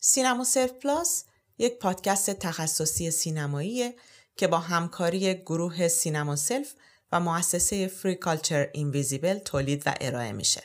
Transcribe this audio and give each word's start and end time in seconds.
سینما 0.00 0.44
سلف 0.44 0.72
Plus 0.72 1.24
یک 1.58 1.78
پادکست 1.78 2.30
تخصصی 2.30 3.10
سینماییه 3.10 3.94
که 4.36 4.46
با 4.46 4.58
همکاری 4.58 5.34
گروه 5.34 5.88
سینما 5.88 6.36
سلف 6.36 6.74
و 7.12 7.20
مؤسسه 7.20 7.86
Free 7.86 8.14
Culture 8.14 8.68
Invisible 8.72 9.38
تولید 9.38 9.82
و 9.86 9.94
ارائه 10.00 10.32
میشه. 10.32 10.62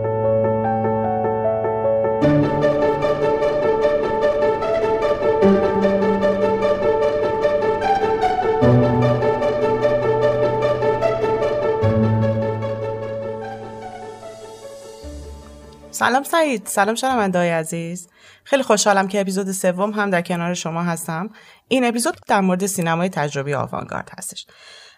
سلام 15.92 16.24
سعید 16.24 16.62
سلام 16.66 16.96
شنونده 16.96 17.40
های 17.40 17.50
عزیز 17.50 18.08
خیلی 18.44 18.64
خوشحالم 18.64 19.08
که 19.08 19.22
اپیزود 19.22 19.52
سوم 19.52 19.92
هم 19.92 20.10
در 20.10 20.22
کنار 20.22 20.54
شما 20.54 20.84
هستم 20.84 21.30
این 21.68 21.86
اپیزود 21.86 22.18
در 22.28 22.42
مورد 22.42 22.66
سینمای 22.66 23.10
تجربی 23.10 23.54
آوانگارد 23.54 24.10
هستش 24.18 24.46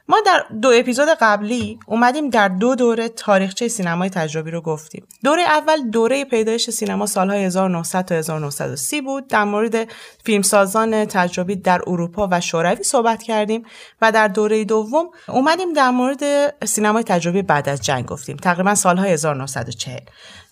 ما 0.07 0.17
در 0.25 0.45
دو 0.61 0.71
اپیزود 0.75 1.07
قبلی 1.21 1.79
اومدیم 1.87 2.29
در 2.29 2.47
دو 2.47 2.75
دوره 2.75 3.09
تاریخچه 3.09 3.67
سینمای 3.67 4.09
تجربی 4.09 4.51
رو 4.51 4.61
گفتیم. 4.61 5.07
دوره 5.23 5.41
اول 5.41 5.89
دوره 5.89 6.25
پیدایش 6.25 6.69
سینما 6.69 7.05
سالهای 7.05 7.45
1900 7.45 8.05
تا 8.05 8.15
1930 8.15 9.01
بود. 9.01 9.27
در 9.27 9.43
مورد 9.43 9.87
فیلمسازان 10.23 11.05
تجربی 11.05 11.55
در 11.55 11.81
اروپا 11.87 12.27
و 12.31 12.41
شوروی 12.41 12.83
صحبت 12.83 13.23
کردیم 13.23 13.63
و 14.01 14.11
در 14.11 14.27
دوره 14.27 14.65
دوم 14.65 15.09
اومدیم 15.27 15.73
در 15.73 15.89
مورد 15.89 16.23
سینمای 16.65 17.03
تجربی 17.03 17.41
بعد 17.41 17.69
از 17.69 17.81
جنگ 17.81 18.05
گفتیم. 18.05 18.37
تقریبا 18.37 18.75
سالهای 18.75 19.11
1940. 19.11 19.99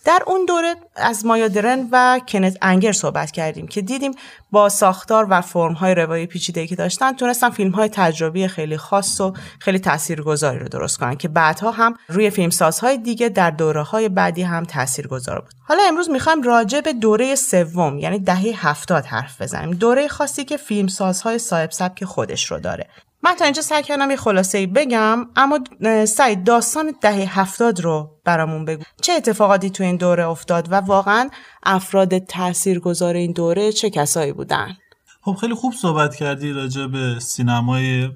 در 0.05 0.23
اون 0.27 0.45
دوره 0.45 0.75
از 0.95 1.25
مایادرن 1.25 1.87
و 1.91 2.21
کنت 2.27 2.57
انگر 2.61 2.91
صحبت 2.91 3.31
کردیم 3.31 3.67
که 3.67 3.81
دیدیم 3.81 4.11
با 4.51 4.69
ساختار 4.69 5.27
و 5.29 5.41
فرم‌های 5.41 5.95
روایی 5.95 6.25
پیچیده 6.25 6.67
که 6.67 6.75
داشتن 6.75 7.13
تونستن 7.13 7.49
فیلم‌های 7.49 7.89
تجربی 7.89 8.47
خیلی 8.47 8.77
خاص 8.77 9.21
و 9.21 9.33
خیلی 9.59 9.79
تاثیرگذاری 9.79 10.59
رو 10.59 10.67
درست 10.67 10.97
کنن 10.97 11.15
که 11.15 11.27
بعدها 11.27 11.71
هم 11.71 11.95
روی 12.07 12.29
فیلمسازهای 12.29 12.97
دیگه 12.97 13.29
در 13.29 13.51
دوره‌های 13.51 14.09
بعدی 14.09 14.41
هم 14.41 14.63
تاثیرگذار 14.63 15.39
بود. 15.39 15.53
حالا 15.67 15.83
امروز 15.87 16.09
می‌خوایم 16.09 16.41
راجع 16.41 16.81
به 16.81 16.93
دوره 16.93 17.35
سوم 17.35 17.99
یعنی 17.99 18.19
دهه 18.19 18.67
هفتاد 18.67 19.05
حرف 19.05 19.41
بزنیم. 19.41 19.71
دوره 19.71 20.07
خاصی 20.07 20.45
که 20.45 20.57
فیلمسازهای 20.57 21.39
صاحب 21.39 21.71
سبک 21.71 22.05
خودش 22.05 22.51
رو 22.51 22.59
داره. 22.59 22.87
من 23.23 23.35
تا 23.35 23.45
اینجا 23.45 23.61
سعی 23.61 23.83
کردم 23.83 24.09
یه 24.11 24.15
خلاصه 24.15 24.57
ای 24.57 24.67
بگم 24.67 25.27
اما 25.35 25.59
سعید 26.05 26.43
داستان 26.43 26.93
دهه 27.01 27.39
هفتاد 27.39 27.81
رو 27.81 28.19
برامون 28.25 28.65
بگو. 28.65 28.83
چه 29.01 29.13
اتفاقاتی 29.13 29.69
تو 29.69 29.83
این 29.83 29.95
دوره 29.95 30.27
افتاد 30.27 30.71
و 30.71 30.75
واقعا 30.75 31.29
افراد 31.63 32.17
تاثیرگذار 32.17 33.15
این 33.15 33.31
دوره 33.31 33.71
چه 33.71 33.89
کسایی 33.89 34.33
بودن؟ 34.33 34.77
خب 35.21 35.33
خیلی 35.33 35.53
خوب 35.53 35.73
صحبت 35.73 36.15
کردی 36.15 36.51
راجع 36.51 36.87
به 36.87 37.19
سینمای 37.19 38.09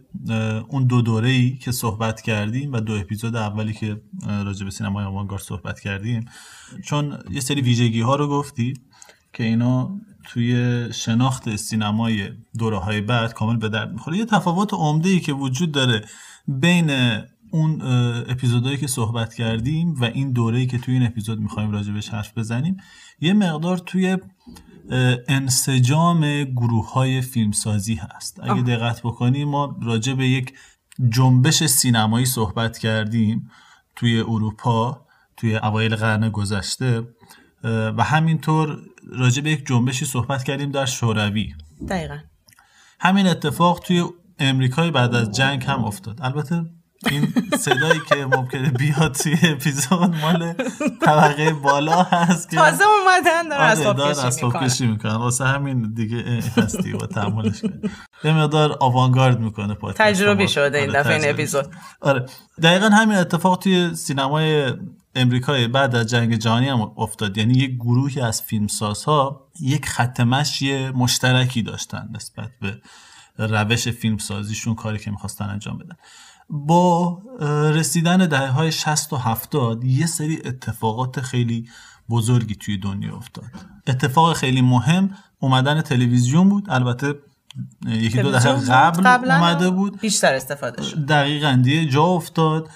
اون 0.70 0.88
دو 0.88 1.02
دوره 1.02 1.30
ای 1.30 1.58
که 1.58 1.72
صحبت 1.72 2.22
کردیم 2.22 2.74
و 2.74 2.80
دو 2.80 2.94
اپیزود 2.94 3.36
اولی 3.36 3.74
که 3.74 4.02
راجع 4.46 4.66
به 4.66 4.72
سینمای 4.72 5.06
آوانگارد 5.06 5.42
صحبت 5.42 5.80
کردیم. 5.80 6.26
چون 6.86 7.20
یه 7.32 7.42
سری 7.42 7.62
ویژگی 7.62 8.02
ها 8.02 8.16
رو 8.16 8.28
گفتی 8.28 8.74
که 9.34 9.44
اینا 9.44 9.90
توی 10.30 10.88
شناخت 10.94 11.56
سینمای 11.56 12.30
دوره 12.58 12.78
های 12.78 13.02
بعد 13.02 13.34
کامل 13.34 13.58
به 13.58 13.70
درد 13.70 13.92
می‌خوره. 13.92 14.18
یه 14.18 14.26
تفاوت 14.26 14.74
عمده 14.74 15.10
ای 15.10 15.20
که 15.20 15.34
وجود 15.34 15.72
داره 15.72 16.06
بین 16.48 17.20
اون 17.52 17.82
اپیزودهایی 18.30 18.78
که 18.78 18.88
صحبت 18.88 19.34
کردیم 19.34 19.94
و 19.94 20.04
این 20.04 20.32
دوره‌ای 20.32 20.68
که 20.68 20.78
توی 20.78 20.94
این 20.94 21.06
اپیزود 21.06 21.40
می‌خوایم 21.40 21.72
راجبش 21.72 22.10
حرف 22.10 22.38
بزنیم 22.38 22.78
یه 23.22 23.34
مقدار 23.34 23.78
توی 23.78 24.18
انسجام 25.28 26.44
گروه 26.44 26.94
های 26.94 27.22
فیلمسازی 27.22 27.96
هست. 27.96 28.40
اگه 28.44 28.62
دقت 28.62 29.02
بکنیم 29.02 29.48
ما 29.50 29.80
راجع 29.82 30.14
به 30.14 30.28
یک 30.28 30.54
جنبش 31.10 31.64
سینمایی 31.64 32.26
صحبت 32.26 32.78
کردیم 32.78 33.50
توی 33.96 34.20
اروپا 34.20 35.06
توی 35.38 35.56
اوایل 35.56 35.96
قرن 35.96 36.30
گذشته 36.30 37.08
و 37.64 38.04
همینطور 38.04 38.78
راجع 39.12 39.42
به 39.42 39.52
یک 39.52 39.68
جنبشی 39.68 40.06
صحبت 40.06 40.44
کردیم 40.44 40.72
در 40.72 40.86
شوروی. 40.86 41.54
دقیقا. 41.90 42.18
همین 43.00 43.28
اتفاق 43.28 43.80
توی 43.80 44.04
امریکای 44.40 44.92
بعد 44.92 45.16
از 45.16 45.32
جنگ 45.32 45.64
هم 45.64 45.84
افتاد. 45.84 46.20
البته 46.22 46.66
این 47.12 47.34
صدایی 47.60 48.02
که 48.10 48.16
ممکنه 48.16 48.70
بیاد 48.70 49.14
توی 49.14 49.38
اپیزود 49.44 50.16
مال 50.16 50.54
طبقه 51.02 51.54
بالا 51.54 52.04
هست 52.04 52.50
که 52.50 52.56
تازه 52.56 52.84
اومدن 52.84 53.50
دارن 53.50 54.26
اسباب 54.28 54.64
کشی 54.64 54.88
می‌کنن. 54.88 55.16
واسه 55.16 55.46
همین 55.46 55.94
دیگه 55.94 56.18
هستی 56.58 56.94
و 56.94 56.98
تحملش 56.98 57.64
یه 58.24 58.34
مقدار 58.34 58.78
آوانگارد 58.80 59.40
می‌کنه 59.40 59.74
پادکست 59.74 60.02
تجربی 60.02 60.48
شده 60.48 60.78
این 60.78 60.90
آره، 60.90 61.00
دفعه 61.00 61.16
این 61.16 61.30
اپیزود. 61.30 61.66
آره 62.02 62.26
دقیقا 62.62 62.90
همین 62.90 63.18
اتفاق 63.18 63.58
توی 63.60 63.96
سینمای 63.96 64.74
امریکای 65.18 65.68
بعد 65.68 65.96
از 65.96 66.08
جنگ 66.08 66.36
جهانی 66.36 66.70
هم 66.70 66.82
افتاد. 66.98 67.38
یعنی 67.38 67.54
یک 67.54 67.76
گروهی 67.76 68.22
از 68.22 68.42
فیلمسازها 68.42 69.48
یک 69.60 69.86
خط 69.86 70.20
مشی 70.20 70.90
مشترکی 70.90 71.62
داشتن 71.62 72.10
نسبت 72.16 72.52
به 72.62 72.82
روش 73.38 73.88
فیلمسازیشون 73.88 74.76
کاری 74.76 75.00
که 75.00 75.12
می‌خواستن 75.12 75.50
انجام 75.50 75.78
بدن. 75.78 75.96
با 76.50 77.22
رسیدن 77.74 78.18
دهه 78.18 78.48
های 78.48 78.72
60 78.72 79.14
و 79.14 79.18
70 79.18 79.84
یه 79.84 80.06
سری 80.06 80.42
اتفاقات 80.46 81.22
خیلی 81.22 81.70
بزرگی 82.10 82.56
توی 82.56 82.78
دنیا 82.78 83.16
افتاد. 83.16 83.46
اتفاق 83.88 84.34
خیلی 84.34 84.62
مهم 84.62 85.10
اومدن 85.40 85.82
تلویزیون 85.82 86.50
بود. 86.50 86.66
البته 86.70 87.16
یکی 87.88 88.22
دو 88.22 88.32
دهه 88.32 88.70
قبل 88.70 89.32
اومده 89.32 89.70
بود. 89.70 90.00
بیشتر 90.00 90.34
استفاده 90.34 90.84
شد. 90.84 91.06
دقیقا 91.06 91.60
دیگه 91.64 91.86
جا 91.86 92.04
افتاد. 92.04 92.70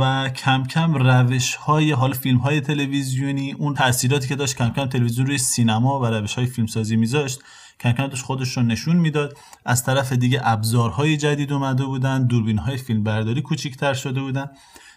و 0.00 0.30
کم 0.36 0.64
کم 0.64 0.94
روش 0.94 1.54
های 1.54 1.92
حال 1.92 2.12
فیلم 2.12 2.38
های 2.38 2.60
تلویزیونی 2.60 3.52
اون 3.52 3.74
تاثیراتی 3.74 4.28
که 4.28 4.36
داشت 4.36 4.56
کم 4.56 4.68
کم 4.68 4.86
تلویزیون 4.86 5.26
روی 5.26 5.38
سینما 5.38 6.00
و 6.00 6.06
روش 6.06 6.34
های 6.34 6.46
فیلمسازی 6.46 6.96
میذاشت. 6.96 7.40
کم 7.80 7.92
کم 7.92 8.06
داشت 8.06 8.24
خودش 8.24 8.56
رو 8.56 8.62
نشون 8.62 8.96
می‌داد. 8.96 9.38
از 9.64 9.84
طرف 9.84 10.12
دیگه 10.12 10.40
ابزارهای 10.44 11.16
جدید 11.16 11.52
اومده 11.52 11.84
بودن 11.84 12.26
دوربین 12.26 12.58
های 12.58 12.76
فیلم 12.76 13.02
برداری 13.02 13.42
کوچیکتر 13.42 13.94
شده 13.94 14.20
بودن. 14.20 14.46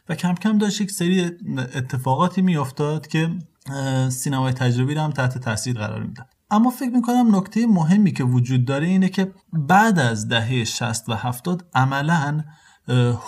و 0.10 0.16
کم 0.16 0.34
کم 0.34 0.58
داشت 0.58 0.82
یک 0.82 0.92
سری 0.92 1.32
اتفاقاتی 1.58 2.42
میافتاد 2.42 3.08
که 3.08 3.30
سینمای 4.10 4.54
تجربی 4.54 4.96
هم 4.96 5.12
تحت 5.12 5.38
تاثیر 5.38 5.78
قرار 5.78 6.04
می‌داد. 6.04 6.28
اما 6.52 6.70
فکر 6.70 6.90
می‌کنم 6.90 7.36
نکته 7.36 7.68
مهمی 7.68 8.12
که 8.12 8.24
وجود 8.24 8.66
داره 8.66 8.88
اینه 8.88 9.10
که 9.10 9.32
بعد 9.54 10.00
از 10.00 10.28
دهه 10.28 10.64
60 10.64 11.10
و 11.10 11.14
70 11.14 11.66
عملا 11.76 12.44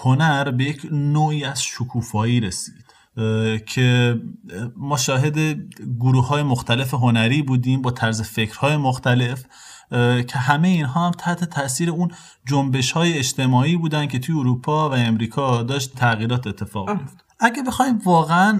هنر 0.03 0.51
به 0.51 0.63
یک 0.63 0.87
نوعی 0.91 1.43
از 1.43 1.63
شکوفایی 1.63 2.39
رسید. 2.39 2.83
که 3.65 4.19
ما 4.77 4.97
شاهد 4.97 5.39
گروه 5.99 6.27
های 6.27 6.43
مختلف 6.43 6.93
هنری 6.93 7.41
بودیم 7.41 7.81
با 7.81 7.91
طرز 7.91 8.21
فکرهای 8.21 8.77
مختلف 8.77 9.45
که 10.27 10.37
همه 10.37 10.67
اینها 10.67 11.05
هم 11.05 11.11
تحت 11.11 11.43
تاثیر 11.43 11.89
اون 11.89 12.11
جنبش 12.45 12.91
های 12.91 13.17
اجتماعی 13.17 13.77
بودن 13.77 14.07
که 14.07 14.19
توی 14.19 14.35
اروپا 14.35 14.89
و 14.89 14.93
امریکا 14.93 15.63
داشت 15.63 15.95
تغییرات 15.95 16.47
اتفاق 16.47 16.89
میفت 16.89 17.25
اگه 17.39 17.63
بخوایم 17.63 17.97
واقعا 17.97 18.59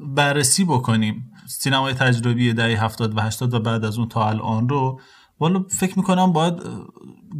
بررسی 0.00 0.64
بکنیم 0.64 1.32
سینمای 1.46 1.94
تجربی 1.94 2.52
دهه 2.52 2.84
70 2.84 3.16
و 3.16 3.20
80 3.20 3.54
و 3.54 3.60
بعد 3.60 3.84
از 3.84 3.98
اون 3.98 4.08
تا 4.08 4.28
الان 4.28 4.68
رو 4.68 5.00
والا 5.40 5.64
فکر 5.68 5.98
می‌کنم 5.98 6.32
باید 6.32 6.54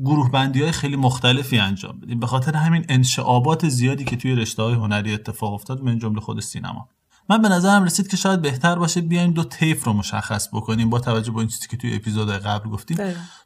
گروه 0.05 0.31
بندی 0.31 0.63
های 0.63 0.73
خیلی 0.73 0.97
مختلفی 0.97 1.59
انجام 1.59 2.01
بدیم. 2.01 2.21
به 2.21 2.27
خاطر 2.27 2.57
همین 2.57 2.85
انشعابات 2.89 3.69
زیادی 3.69 4.05
که 4.05 4.17
توی 4.17 4.35
رشته 4.35 4.63
های 4.63 4.75
هنری 4.75 5.15
اتفاق 5.15 5.53
افتاد 5.53 5.83
من 5.83 5.99
جمله 5.99 6.21
خود 6.21 6.41
سینما. 6.41 6.89
من 7.29 7.43
به 7.43 7.49
نظرم 7.49 7.85
رسید 7.85 8.09
که 8.09 8.17
شاید 8.17 8.43
بهتر 8.43 8.75
باشه 8.75 9.01
بیایم 9.01 9.33
دو 9.33 9.45
تیف 9.45 9.85
رو 9.85 9.93
مشخص 9.93 10.49
بکنیم 10.53 10.91
با 10.91 10.99
توجه 10.99 11.33
به 11.33 11.39
این 11.39 11.49
چیزی 11.49 11.69
که 11.69 11.77
توی 11.77 11.95
اپیزود 11.95 12.31
قبل 12.31 12.71
گفتیم. 12.71 12.99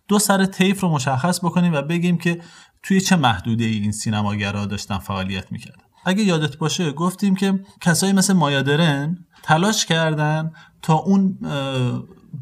دو 0.08 0.18
سر 0.18 0.46
تیف 0.46 0.80
رو 0.80 0.88
مشخص 0.88 1.44
بکنیم 1.44 1.72
و 1.72 1.82
بگیم 1.82 2.18
که 2.18 2.40
توی 2.82 3.00
چه 3.00 3.16
محدوده 3.16 3.64
ای 3.64 3.78
این 3.78 3.92
سینماگرها 3.92 4.66
داشتن 4.66 4.98
فعالیت 4.98 5.52
می‌کردن. 5.52 5.84
اگه 6.04 6.22
یادت 6.22 6.56
باشه 6.56 6.92
گفتیم 6.92 7.34
که 7.34 7.60
کسایی 7.80 8.12
مثل 8.12 8.32
مایادرن 8.32 9.18
تلاش 9.42 9.86
کردن 9.86 10.52
تا 10.82 10.94
اون 10.94 11.38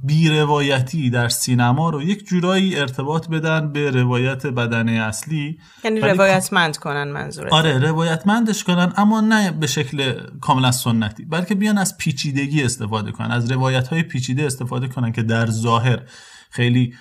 بیروایتی 0.04 1.10
در 1.10 1.28
سینما 1.28 1.90
رو 1.90 2.02
یک 2.02 2.26
جورایی 2.26 2.76
ارتباط 2.76 3.28
بدن 3.28 3.72
به 3.72 3.90
روایت 3.90 4.46
بدنه 4.46 4.92
اصلی. 4.92 5.58
یعنی 5.84 6.00
روایتمند 6.00 6.76
کنن 6.76 7.08
منظورت. 7.08 7.52
آره 7.52 7.78
روایتمندش 7.78 8.64
کنن 8.64 8.92
اما 8.96 9.20
نه 9.20 9.50
به 9.50 9.66
شکل 9.66 10.12
کاملا 10.40 10.72
سنتی 10.72 11.24
بلکه 11.24 11.54
بیان 11.54 11.78
از 11.78 11.98
پیچیدگی 11.98 12.62
استفاده 12.62 13.12
کنن 13.12 13.30
از 13.30 13.52
روایت 13.52 13.88
های 13.88 14.02
پیچیده 14.02 14.46
استفاده 14.46 14.88
کنن 14.88 15.12
که 15.12 15.22
در 15.22 15.46
ظاهر 15.46 16.02
خیلی 16.50 16.94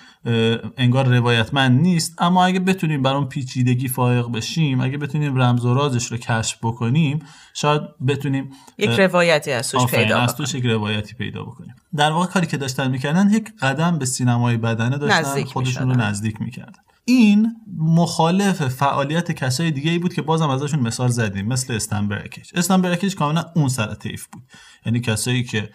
انگار 0.76 1.08
روایتمند 1.08 1.80
نیست. 1.80 2.22
اما 2.22 2.44
اگه 2.44 2.60
بتونیم 2.60 3.02
بر 3.02 3.14
اون 3.14 3.28
پیچیدگی 3.28 3.88
فائق 3.88 4.30
بشیم 4.30 4.80
اگه 4.80 4.98
بتونیم 4.98 5.40
رمز 5.40 5.64
و 5.64 5.74
رازش 5.74 6.06
رو 6.06 6.16
کشف 6.16 6.58
بکنیم 6.62 7.18
شاید 7.54 7.82
بتونیم 8.06 8.50
یک 8.78 8.90
روایتی 8.90 9.52
از 9.52 9.70
توش 9.70 9.86
پیدا 9.86 10.20
از 10.20 10.36
توش 10.36 10.54
یک 10.54 10.66
روایتی 10.66 11.14
پیدا 11.14 11.42
بکنیم. 11.42 11.74
در 11.96 12.10
واقع 12.10 12.26
کاری 12.26 12.46
که 12.46 12.56
داشتن 12.56 12.90
می‌کردن 12.90 13.30
یک 13.30 13.56
قدم 13.60 13.98
به 13.98 14.04
سینمای 14.04 14.56
بدنه 14.56 14.98
داشتن 14.98 15.44
خودشون 15.44 15.90
رو 15.90 15.96
نزدیک 15.96 16.40
می‌کردن. 16.40 16.82
این 17.04 17.56
مخالف 17.78 18.68
فعالیت 18.68 19.32
کسای 19.32 19.70
دیگه 19.70 19.90
ای 19.90 19.98
بود 19.98 20.14
که 20.14 20.22
بازم 20.22 20.48
ازشون 20.48 20.80
مثال 20.80 21.08
زدیم 21.08 21.46
مثل 21.46 21.74
استنبرکیج 21.74 22.50
استنبرکیج 22.54 23.14
کاملا 23.14 23.44
اون 23.56 23.68
سر 23.68 23.94
طیف 23.94 24.26
بود. 24.26 24.42
یعنی 24.86 25.00
کسایی 25.00 25.44
که 25.44 25.70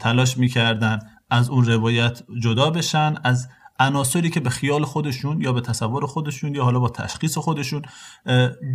تلاش 0.00 0.38
می‌کردن 0.38 0.98
از 1.30 1.48
اون 1.50 1.64
روایت 1.64 2.22
جدا 2.42 2.70
بشن 2.70 3.14
از 3.24 3.48
عناصری 3.78 4.30
که 4.30 4.40
به 4.40 4.50
خیال 4.50 4.84
خودشون 4.84 5.40
یا 5.40 5.52
به 5.52 5.60
تصور 5.60 6.06
خودشون 6.06 6.54
یا 6.54 6.64
حالا 6.64 6.78
با 6.80 6.88
تشخیص 6.88 7.38
خودشون 7.38 7.82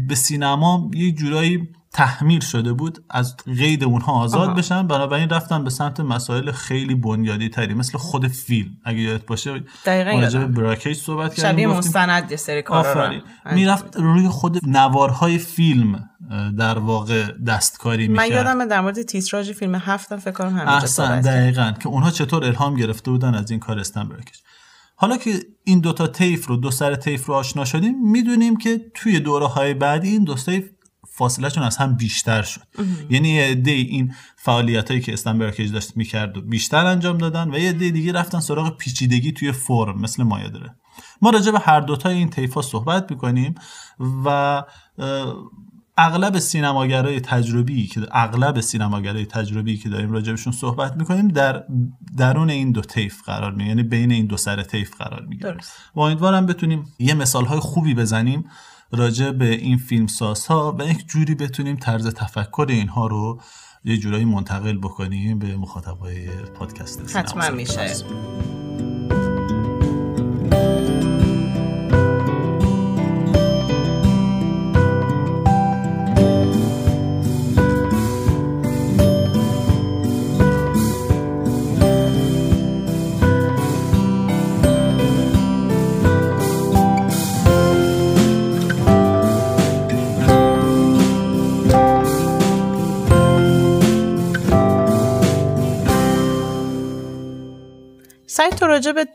به 0.08 0.16
سینما 0.16 0.92
یه 0.94 1.12
جورایی 1.12 1.70
تحمیل 1.94 2.40
شده 2.40 2.74
بود 2.74 3.04
از 3.10 3.38
قید 3.38 3.84
اونها 3.84 4.12
آزاد 4.12 4.56
بشن. 4.56 4.88
بنابراین 4.88 5.30
رفتن 5.30 5.64
به 5.64 5.70
سمت 5.70 6.00
مسائل 6.00 6.52
خیلی 6.52 6.96
بنیادی 6.96 7.50
تری 7.50 7.74
مثل 7.74 7.98
خود 7.98 8.28
فیلم 8.28 8.70
اگه 8.86 9.00
یادت 9.00 9.26
باشه. 9.26 9.64
دقیقاً 9.86 10.40
به 10.40 10.46
براکیج 10.46 10.98
صحبت 10.98 11.34
کردیم 11.34 11.52
شبیه 11.52 11.78
مستند 11.78 12.32
یه 12.32 12.38
سری 12.38 12.62
کارا 12.62 13.14
می‌رفت 13.52 13.98
روی 13.98 14.28
خود 14.28 14.60
نوارهای 14.68 15.38
فیلم 15.38 16.10
در 16.58 16.80
واقع 16.80 17.32
دستکاری 17.48 18.08
می‌کرد. 18.08 18.30
من 18.30 18.36
یادم 18.36 18.66
در 18.66 18.82
مورد 18.82 19.02
تیتراژ 19.02 19.52
فیلم 19.52 19.76
هفتم 19.76 20.18
فکر 20.18 20.32
کنم 20.32 20.50
همینجا 20.50 20.72
احسن 20.72 21.22
دقیقاً 21.22 21.74
که 21.80 21.90
اونها 21.90 22.12
چطور 22.12 22.46
الهام 22.46 22.76
گرفته 22.76 23.12
بودن 23.12 23.36
از 23.36 23.52
این 23.52 23.60
کار 23.60 23.80
استن 23.80 24.04
براکیج 24.04 24.36
حالا 25.02 25.18
که 25.18 25.40
این 25.64 25.80
دوتا 25.80 26.08
تیف 26.08 26.48
رو 26.48 26.58
دو 26.58 26.72
سر 26.72 26.96
تیف 26.96 27.26
رو 27.26 27.34
آشنا 27.34 27.66
شدیم 27.66 28.12
می‌دونیم 28.12 28.58
که 28.58 28.92
توی 28.94 29.20
دوره 29.20 29.48
های 29.48 29.74
بعدی 29.74 30.10
این 30.10 30.24
دو 30.24 30.36
تیف 30.36 30.70
فاصلهشون 31.10 31.64
از 31.64 31.78
هم 31.78 31.96
بیشتر 31.98 32.42
شد. 32.42 32.62
یعنی 33.10 33.30
یه 33.30 33.56
دی 33.56 33.72
این 33.72 34.14
فعالیت 34.36 34.92
هایی 34.92 35.02
که 35.02 35.14
استنبرکیج 35.14 35.72
داشت 35.72 35.98
می‌کرد 35.98 36.38
و 36.38 36.42
بیشتر 36.42 36.86
انجام 36.86 37.18
دادن 37.18 37.52
و 37.52 37.58
یه 37.58 37.74
دی 37.74 37.92
دیگه 37.92 38.12
رفتن 38.12 38.40
سراغ 38.40 38.78
پیچیدگی 38.78 39.32
توی 39.32 39.52
فرم 39.52 40.02
مثل 40.02 40.24
مایه 40.24 40.50
داره. 40.50 40.76
ما 41.22 41.30
راجع 41.30 41.52
به 41.52 41.60
هر 41.60 41.80
دوتا 41.80 42.10
این 42.10 42.30
تیف 42.30 42.54
ها 42.54 42.62
صحبت 42.62 43.12
می‌کنیم 43.12 43.56
و 44.26 44.64
اغلب 45.98 46.40
سینماگرای 46.40 47.20
تجربی 47.20 47.88
که 47.88 48.02
اغلب 48.12 48.60
سینماگرای 48.60 49.26
تجربی 49.26 49.78
که 49.78 49.90
داریم 49.90 50.12
راجبشون 50.12 50.54
صحبت 50.54 50.98
می‌کنیم 50.98 51.28
در 51.28 51.64
درون 52.18 52.50
این 52.50 52.72
دو 52.72 52.82
طیف 52.82 53.24
قرار 53.24 53.52
می‌گیره 53.52 53.70
یعنی 53.70 53.84
بین 53.84 54.12
این 54.12 54.26
دو 54.26 54.38
سر 54.38 54.64
طیف 54.64 54.96
قرار 54.96 55.26
می‌گیره. 55.26 55.58
و 55.96 56.00
امیدوارم 56.00 56.46
بتونیم 56.46 56.86
یه 57.00 57.14
مثال 57.14 57.46
های 57.46 57.60
خوبی 57.60 57.94
بزنیم 57.94 58.46
راجع 58.92 59.32
به 59.32 59.50
این 59.50 59.78
فیلم 59.78 60.08
ها 60.50 60.76
و 60.80 60.84
یک 60.84 61.08
جوری 61.08 61.36
بتونیم 61.36 61.76
طرز 61.76 62.08
تفکر 62.08 62.66
اینها 62.70 63.08
رو 63.08 63.42
یه 63.84 63.98
جورایی 63.98 64.26
منتقل 64.26 64.78
بکنیم 64.78 65.40
به 65.40 65.58
مخاطبای 65.58 66.28
پادکست 66.28 67.18
حتما 67.18 67.50
میشه. 67.50 67.94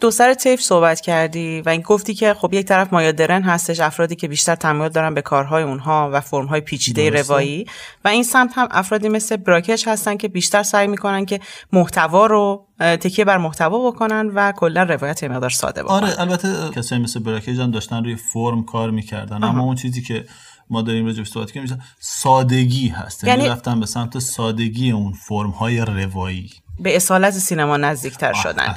دو 0.00 0.10
سر 0.10 0.34
تیف 0.34 0.60
صحبت 0.60 1.00
کردی 1.00 1.60
و 1.60 1.68
این 1.68 1.80
گفتی 1.80 2.14
که 2.14 2.34
خب 2.34 2.54
یک 2.54 2.66
طرف 2.66 2.92
مایادرن 2.92 3.42
هستش 3.42 3.80
افرادی 3.80 4.16
که 4.16 4.28
بیشتر 4.28 4.54
تمایل 4.54 4.92
دارن 4.92 5.14
به 5.14 5.22
کارهای 5.22 5.62
اونها 5.62 6.10
و 6.12 6.20
فرمهای 6.20 6.60
پیچیده 6.60 7.10
روایی. 7.10 7.66
و 8.04 8.08
این 8.08 8.22
سمت 8.22 8.50
هم 8.54 8.68
افرادی 8.70 9.08
مثل 9.08 9.36
براکش 9.36 9.88
هستن 9.88 10.16
که 10.16 10.28
بیشتر 10.28 10.62
سعی 10.62 10.86
می‌کنن 10.86 11.24
که 11.24 11.40
محتوا 11.72 12.26
رو 12.26 12.66
تکیه 12.78 13.24
بر 13.24 13.38
محتوا 13.38 13.90
بکنن 13.90 14.30
و 14.34 14.52
کلا 14.52 14.82
روایت 14.82 15.24
مقدار 15.24 15.50
ساده 15.50 15.82
بکنن. 15.82 15.96
آره 15.96 16.20
البته 16.20 16.70
کسایی 16.76 17.02
مثل 17.02 17.20
براکیج 17.20 17.60
هم 17.60 17.70
داشتن 17.70 18.04
روی 18.04 18.16
فرم 18.16 18.62
کار 18.64 18.90
می‌کردن. 18.90 19.44
اما 19.44 19.64
اون 19.64 19.76
چیزی 19.76 20.02
که 20.02 20.24
ما 20.70 20.82
داریم 20.82 21.06
راجع 21.06 21.24
صحبت 21.24 21.50
کنیم 21.52 21.82
سادگی 22.00 22.88
هست. 22.88 23.24
یعنی, 23.24 23.42
یعنی 23.42 23.52
رفتن 23.52 23.80
به 23.80 23.86
سمت 23.86 24.18
سادگی 24.18 24.90
اون 24.90 25.12
فرم 25.12 25.50
های 25.50 25.78
روایی. 25.80 26.50
به 26.78 26.96
اصالت 26.96 27.32
سینما 27.32 27.76
نزدیکتر 27.76 28.32
شدن. 28.32 28.74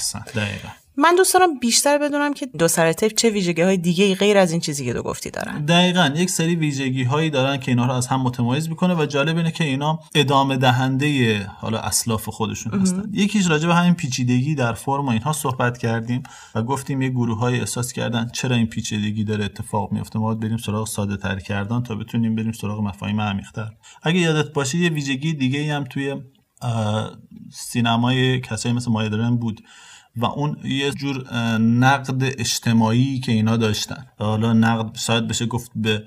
من 1.00 1.16
دوست 1.16 1.34
دارم 1.34 1.60
بیشتر 1.60 1.98
بدونم 1.98 2.34
که 2.34 2.46
دو 2.46 2.68
سر 2.68 2.94
تیپ 2.94 3.14
چه 3.14 3.30
ویژگی 3.30 3.62
های 3.62 3.78
دیگه 3.78 4.16
غیر 4.16 4.38
از 4.38 4.52
این 4.52 4.62
چیزی 4.62 4.86
که 4.86 4.94
دو 4.94 5.02
گفتی 5.02 5.30
دارن. 5.30 5.66
دقیقا 5.66 6.14
یک 6.16 6.30
سری 6.30 6.56
ویژگی 6.56 7.04
هایی 7.04 7.30
دارن 7.30 7.58
که 7.58 7.72
اینا 7.72 7.86
رو 7.86 7.92
از 7.92 8.08
هم 8.08 8.22
متمایز 8.22 8.70
می‌کنه 8.70 8.96
و 8.96 9.06
جالب 9.06 9.38
اینه 9.38 9.52
که 9.52 9.64
اینا 9.64 10.00
ادامه 10.16 10.58
دهنده 10.58 11.40
حالا 11.46 11.80
اسلاف 11.80 12.30
خودشون 12.30 12.82
هستن. 12.82 13.10
یکیش 13.14 13.50
راجع 13.50 13.68
به 13.68 13.76
همین 13.76 13.94
پیچیدگی 13.94 14.56
در 14.56 14.74
فرم 14.74 15.06
و 15.06 15.10
اینها 15.10 15.34
صحبت 15.34 15.78
کردیم 15.78 16.24
و 16.56 16.64
گفتیم 16.64 17.02
یه 17.02 17.10
گروه 17.10 17.40
های 17.40 17.60
احساس 17.60 17.94
کردن 17.94 18.30
چرا 18.34 18.56
این 18.56 18.68
پیچیدگی 18.68 19.24
داره 19.24 19.46
اتفاق 19.46 19.92
میفته 19.92 20.20
ما 20.20 20.36
بریم 20.36 20.58
سراغ 20.58 20.88
ساده 20.88 21.18
تر 21.18 21.40
کردن 21.40 21.84
تا 21.84 21.96
بتونیم 21.96 22.36
بریم 22.36 22.52
سراغ 22.52 22.82
مفاهیم 22.82 23.22
عمیق‌تر. 23.22 23.70
اگه 24.04 24.20
یادت 24.20 24.54
باشه 24.54 24.78
یه 24.78 24.90
ویژگی 24.90 25.34
دیگه 25.34 25.76
هم 25.76 25.84
توی 25.84 26.16
سینمای 27.54 28.40
کسایی 28.42 28.76
مثل 28.76 28.92
مایدرن 28.92 29.36
بود. 29.36 29.62
و 30.16 30.26
اون 30.26 30.58
یه 30.64 30.92
جور 30.92 31.34
نقد 31.58 32.24
اجتماعی 32.24 33.20
که 33.20 33.32
اینا 33.32 33.58
داشتن. 33.58 34.06
حالا 34.20 34.54
نقد 34.54 34.98
شاید 34.98 35.28
بشه 35.28 35.46
گفت 35.46 35.72
به 35.76 36.04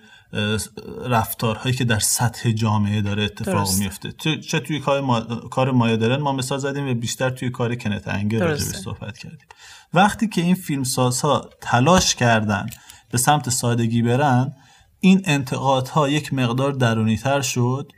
رفتارهایی 1.06 1.74
که 1.74 1.84
در 1.84 1.98
سطح 1.98 2.50
جامعه 2.50 3.02
داره 3.02 3.22
اتفاق 3.22 3.68
میفته. 3.78 4.12
چه 4.40 4.60
توی 4.60 4.80
کار, 4.80 5.00
ما... 5.00 5.20
کار 5.20 5.70
مایادرن 5.70 6.22
ما 6.22 6.32
مثال 6.32 6.58
زدیم 6.58 6.88
و 6.88 6.94
بیشتر 6.94 7.30
توی 7.30 7.50
کار 7.50 7.74
کنت 7.74 8.08
انگر 8.08 8.56
صحبت 8.56 9.18
کردیم. 9.18 9.46
وقتی 9.94 10.28
که 10.28 10.40
این 10.40 10.54
فیلمسازها 10.54 11.50
تلاش 11.60 12.14
کردن 12.14 12.66
به 13.10 13.18
سمت 13.18 13.50
سادگی 13.50 14.02
برن 14.02 14.52
این 15.00 15.22
انتقادها 15.24 16.08
یک 16.08 16.34
مقدار 16.34 16.72
درونی 16.72 17.16
تر 17.16 17.40
شد 17.40 17.92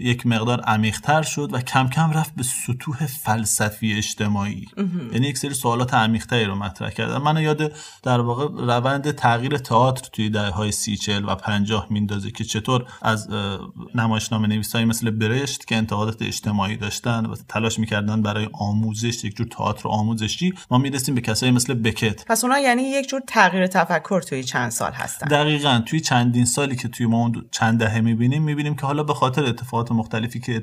یک 0.00 0.26
مقدار 0.26 0.60
عمیقتر 0.60 1.22
شد 1.22 1.48
و 1.52 1.60
کم 1.60 1.88
کم 1.88 2.10
رفت 2.10 2.34
به 2.34 2.42
سطوح 2.42 3.06
فلسفی 3.06 3.92
اجتماعی. 3.92 4.66
یعنی 5.12 5.26
یک 5.26 5.38
سری 5.38 5.54
سوالات 5.54 5.94
عمیقتری 5.94 6.44
رو 6.44 6.54
مطرح 6.54 6.90
کردن 6.90 7.16
من 7.16 7.42
یاد 7.42 7.72
در 8.02 8.20
واقع 8.20 8.64
روند 8.66 9.10
تغییر 9.10 9.58
تئاتر 9.58 10.08
توی 10.12 10.30
دهه 10.30 10.50
های 10.50 10.72
سی 10.72 10.96
چل 10.96 11.24
و 11.28 11.34
پنجاه 11.34 11.86
میندازه 11.90 12.30
که 12.30 12.44
چطور 12.44 12.84
از 13.02 13.28
نمایشنامه 13.94 14.48
نویسایی 14.48 14.84
مثل 14.84 15.10
برشت 15.10 15.66
که 15.66 15.76
انتقادات 15.76 16.22
اجتماعی 16.22 16.76
داشتن 16.76 17.26
و 17.26 17.34
تلاش 17.48 17.78
می‌کردن 17.78 18.22
برای 18.22 18.48
آموزش 18.52 19.24
یک 19.24 19.36
جور 19.36 19.46
تئاتر 19.46 19.88
آموزشی 19.88 20.54
ما 20.70 20.78
می‌رسیم 20.78 21.14
به 21.14 21.20
کسایی 21.20 21.52
مثل 21.52 21.74
بکت. 21.74 22.24
پس 22.26 22.44
اونا 22.44 22.58
یعنی 22.58 22.82
یک 22.82 23.08
جور 23.08 23.20
تغییر 23.26 23.66
تفکر 23.66 24.20
توی 24.20 24.44
چند 24.44 24.70
سال 24.70 24.92
هستن. 24.92 25.28
دقیقا. 25.28 25.82
توی 25.86 26.00
چندین 26.00 26.44
سالی 26.44 26.76
که 26.76 26.88
توی 26.88 27.06
ما 27.06 27.32
چند 27.50 27.78
دهه 27.78 28.00
می‌بینیم 28.00 28.42
می‌بینیم 28.42 28.74
که 28.74 28.86
حالا 28.86 29.03
به 29.04 29.14
خاطر 29.14 29.44
اتفاقات 29.44 29.92
مختلفی 29.92 30.40
که 30.40 30.62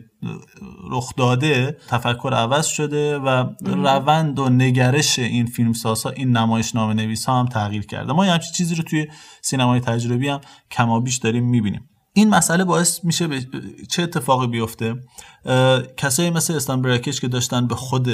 رخ 0.90 1.16
داده 1.18 1.78
تفکر 1.88 2.34
عوض 2.34 2.66
شده 2.66 3.18
و 3.18 3.46
روند 3.62 4.40
و 4.40 4.50
نگرش 4.50 5.20
این 5.20 5.46
فیلمسازها 5.46 6.10
این 6.12 6.38
نمایشنامه 6.38 6.94
نویس 6.94 7.26
ها 7.26 7.40
هم 7.40 7.46
تغییر 7.46 7.86
کرده. 7.86 8.14
ما 8.14 8.26
یه 8.26 8.32
همچین 8.32 8.54
چیزی 8.54 8.76
رو 8.76 8.84
توی 8.84 9.08
سینمای 9.42 9.80
تجربی 9.80 10.30
هم 10.30 10.42
کمابیش 10.72 11.18
داریم 11.18 11.50
می‌بینیم. 11.50 11.90
این 12.14 12.30
مسئله 12.30 12.64
باعث 12.64 13.04
میشه 13.04 13.28
به 13.28 13.46
چه 13.90 14.04
اتفاقی 14.04 14.48
بیفته؟ 14.48 14.96
کسایی 15.98 16.30
مثل 16.30 16.56
استان 16.56 16.82
براکش 16.82 17.22
که 17.22 17.28
داشتن 17.28 17.68
به 17.68 17.76
خود 17.76 18.10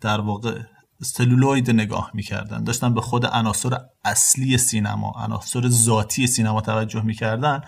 در 0.00 0.20
واقع 0.20 0.58
سلولوید 1.02 1.70
نگاه 1.70 2.10
می‌کردن 2.14 2.64
داشتن 2.64 2.94
به 2.94 3.00
خود 3.00 3.26
عناصر 3.26 3.78
اصلی 4.04 4.58
سینما 4.58 5.12
عناصر 5.16 5.68
ذاتی 5.68 6.26
سینما 6.26 6.60
توجه 6.60 7.02
می‌کردن 7.02 7.60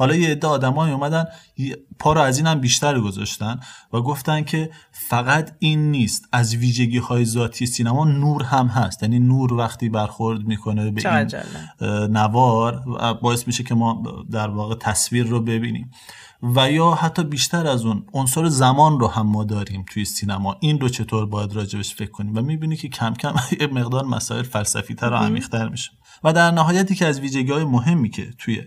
حالا 0.00 0.14
یه 0.14 0.28
عده 0.28 0.46
آدمایی 0.46 0.92
اومدن 0.92 1.24
پا 1.98 2.12
رو 2.12 2.20
از 2.20 2.38
این 2.38 2.46
هم 2.46 2.60
بیشتر 2.60 3.00
گذاشتن 3.00 3.60
و 3.92 4.00
گفتن 4.00 4.42
که 4.42 4.70
فقط 4.92 5.52
این 5.58 5.90
نیست. 5.90 6.28
از 6.32 6.54
ویژگی 6.54 6.98
های 6.98 7.24
ذاتی 7.24 7.66
سینما 7.66 8.04
نور 8.04 8.42
هم 8.42 8.66
هست. 8.66 9.02
یعنی 9.02 9.18
نور 9.18 9.54
وقتی 9.54 9.88
برخورد 9.88 10.40
می‌کنه 10.40 10.90
به 10.90 11.02
این 11.18 11.30
نوار 12.10 12.82
باعث 13.22 13.46
میشه 13.46 13.62
که 13.62 13.74
ما 13.74 14.02
در 14.30 14.48
واقع 14.48 14.74
تصویر 14.74 15.26
رو 15.26 15.40
ببینیم. 15.40 15.90
و 16.42 16.70
یا 16.70 16.90
حتی 16.90 17.24
بیشتر 17.24 17.66
از 17.66 17.84
اون 17.84 18.04
عنصر 18.12 18.48
زمان 18.48 19.00
رو 19.00 19.08
هم 19.08 19.26
ما 19.26 19.44
داریم 19.44 19.84
توی 19.92 20.04
سینما. 20.04 20.56
این 20.60 20.80
رو 20.80 20.88
چطور 20.88 21.26
باید 21.26 21.52
راجبش 21.52 21.94
فکر 21.94 22.10
کنیم؟ 22.10 22.38
و 22.38 22.42
می‌بینی 22.42 22.76
که 22.76 22.88
کم 22.88 23.14
کم 23.14 23.34
یه 23.60 23.66
مقدار 23.66 24.04
مسائل 24.04 24.42
فلسفی 24.42 24.94
تر 24.94 25.10
و 25.10 25.14
عمیق‌تر 25.14 25.68
میشه. 25.68 25.90
و 26.24 26.32
در 26.32 26.50
نهایت 26.50 26.92
که 26.92 27.06
از 27.06 27.20
ویژگی 27.20 27.52
های 27.52 27.64
مهمی 27.64 28.10
که 28.10 28.30
توی 28.38 28.62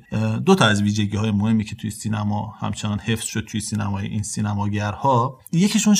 دو 0.45 0.55
تا 0.55 0.65
از 0.65 0.81
ویژگی 0.81 1.17
های 1.17 1.31
مهمی 1.31 1.63
که 1.63 1.75
توی 1.75 1.89
سینما 1.89 2.53
همچنان 2.59 2.99
حفظ 2.99 3.25
شد 3.25 3.45
توی 3.49 3.61
سینمای 3.61 4.07
این 4.07 4.23
سینماگرها 4.23 5.39
یکیشون 5.51 5.95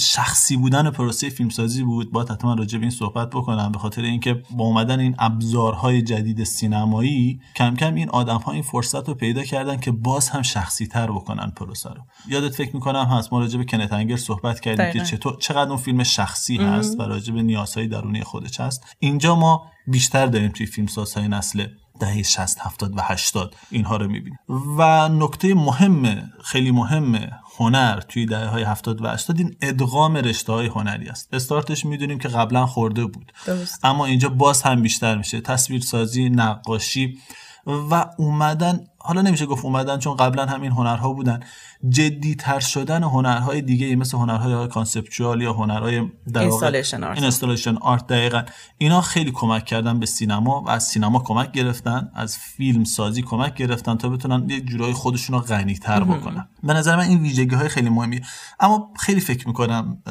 شخصی 0.00 0.56
بودن 0.56 0.90
پروسه 0.90 1.28
فیلمسازی 1.28 1.82
بود. 1.82 2.12
با 2.12 2.22
حتما 2.22 2.54
راجع 2.54 2.78
به 2.78 2.82
این 2.82 2.90
صحبت 2.90 3.30
بکنم 3.30 3.72
به 3.72 3.78
خاطر 3.78 4.02
اینکه 4.02 4.42
با 4.50 4.64
اومدن 4.64 5.00
این 5.00 5.14
ابزارهای 5.18 6.02
جدید 6.02 6.44
سینمایی 6.44 7.40
کم 7.56 7.74
کم 7.74 7.94
این 7.94 8.10
آدم 8.10 8.38
ها 8.38 8.52
این 8.52 8.62
فرصت 8.62 9.08
رو 9.08 9.14
پیدا 9.14 9.44
کردن 9.44 9.76
که 9.76 9.90
باز 9.90 10.28
هم 10.28 10.42
شخصی 10.42 10.86
تر 10.86 11.10
بکنن 11.10 11.50
پروسه 11.50 11.90
رو. 11.90 12.02
یادت 12.28 12.54
فکر 12.54 12.74
می‌کنم 12.74 13.04
هست 13.04 13.32
ما 13.32 13.40
راجع 13.40 13.58
به 13.58 13.64
کنت 13.64 13.92
انگر 13.92 14.16
صحبت 14.16 14.60
کردیم 14.60 14.92
که 14.92 15.10
چطور 15.10 15.36
چقدر 15.40 15.68
اون 15.68 15.78
فیلم 15.78 16.02
شخصی 16.02 16.56
هست 16.56 17.00
و 17.00 17.02
راجع 17.02 17.34
به 17.34 17.42
نیازهای 17.42 17.86
درونی 17.86 18.20
خودش 18.20 18.60
هست. 18.60 18.84
اینجا 18.98 19.36
ما 19.36 19.66
بیشتر 19.90 20.26
داریم 20.26 20.50
توی 20.50 20.66
فیلم 20.66 20.88
های 21.16 21.28
نسل 21.28 21.66
دهه 22.00 22.22
60 22.22 22.58
70 22.60 22.98
و 22.98 23.00
80 23.02 23.56
اینها 23.70 23.96
رو 23.96 24.08
می‌بینیم. 24.08 24.38
و 24.78 25.08
نکته 25.08 25.54
مهم 25.54 26.32
خیلی 26.44 26.70
مهم 26.70 27.30
هنر 27.58 28.00
توی 28.00 28.26
دهه 28.26 28.46
های 28.46 28.62
70 28.62 29.04
و 29.04 29.08
80 29.08 29.38
این 29.38 29.56
ادغام 29.62 30.16
رشته 30.16 30.52
های 30.52 30.66
هنری 30.66 31.08
است. 31.08 31.28
استارتش 31.32 31.84
می‌دونیم 31.84 32.18
که 32.18 32.28
قبلا 32.28 32.66
خورده 32.66 33.06
بود. 33.06 33.32
درست. 33.46 33.84
اما 33.84 34.06
اینجا 34.06 34.28
باز 34.28 34.62
هم 34.62 34.82
بیشتر 34.82 35.16
میشه. 35.16 35.40
تصویرسازی 35.40 36.30
نقاشی 36.30 37.18
و 37.66 38.06
اومدن 38.18 38.80
حالا 39.00 39.22
نمیشه 39.22 39.46
گفت 39.46 39.64
اومدن 39.64 39.98
چون 39.98 40.16
قبلا 40.16 40.46
هم 40.46 40.62
این 40.62 40.72
هنرها 40.72 41.12
بودن. 41.12 41.40
جدی 41.88 42.34
تر 42.34 42.60
شدن 42.60 43.02
هنرهای 43.02 43.62
دیگه 43.62 43.96
مثل 43.96 44.16
هنرهای 44.16 44.68
کانسپچوال 44.68 45.42
یا 45.42 45.52
هنرهای 45.52 46.02
در 46.32 46.42
اینستالیشن 47.14 47.76
آرت 47.76 48.06
دقیقا. 48.06 48.42
اینا 48.78 49.00
خیلی 49.00 49.30
کمک 49.30 49.64
کردن 49.64 50.00
به 50.00 50.06
سینما 50.06 50.62
و 50.62 50.70
از 50.70 50.84
سینما 50.84 51.18
کمک 51.18 51.52
گرفتن 51.52 52.10
از 52.14 52.36
فیلم 52.38 52.84
سازی 52.84 53.22
کمک 53.22 53.54
گرفتن 53.54 53.96
تا 53.96 54.08
بتونن 54.08 54.50
یه 54.50 54.60
جورای 54.60 54.92
خودشون 54.92 55.38
رو 55.38 55.44
غنی 55.44 55.74
تر 55.74 56.04
بکنن. 56.04 56.48
به 56.62 56.72
نظر 56.72 56.96
من 56.96 57.04
این 57.04 57.22
ویژگی 57.22 57.54
های 57.54 57.68
خیلی 57.68 57.90
مهمیه. 57.90 58.22
اما 58.60 58.92
خیلی 58.98 59.20
فکر 59.20 59.48
می‌کنم 59.48 60.02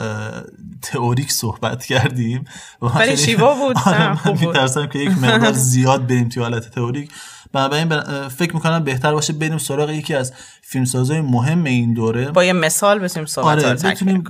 تئوریک 0.82 1.32
صحبت 1.32 1.86
کردیم. 1.86 2.46
ولی 2.82 3.18
شیوا 3.18 3.56
بود 3.56 3.78
آره 3.86 4.32
میترسم 4.32 4.88
که 4.88 5.00
یک 5.00 5.18
مقدار 5.18 5.52
زیاد 5.52 6.08
بریم 6.08 6.30
توی 6.30 6.44
حالت 6.44 6.70
تئوریک. 6.70 7.12
بنابراین 7.58 8.28
فکر 8.28 8.54
می‌کنم 8.54 8.84
بهتر 8.84 9.14
باشه 9.14 9.34
بریم 9.34 9.58
سراغ 9.58 9.90
یکی 9.90 10.14
از 10.14 10.34
فیلمسازهای 10.62 11.22
مهم 11.22 11.64
این 11.64 11.94
دوره. 11.94 12.32
با 12.32 12.44
یه 12.44 12.54
مثال 12.54 13.00
بتونیم 13.00 13.26
صحبت 13.26 13.64
آره 13.64 13.74
بتونیم 13.74 14.24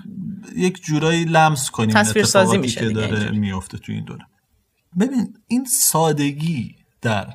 یک 0.55 0.83
جورایی 0.83 1.25
لمس 1.25 1.69
کنیم 1.69 1.95
تصویر 1.95 2.25
سازی 2.25 2.57
میشه 2.57 2.79
که 2.79 2.89
داره 2.89 3.31
میفته 3.31 3.77
تو 3.77 3.91
این 3.91 4.03
دوره. 4.03 4.25
ببین 4.99 5.33
این 5.47 5.65
سادگی 5.65 6.75
در 7.01 7.27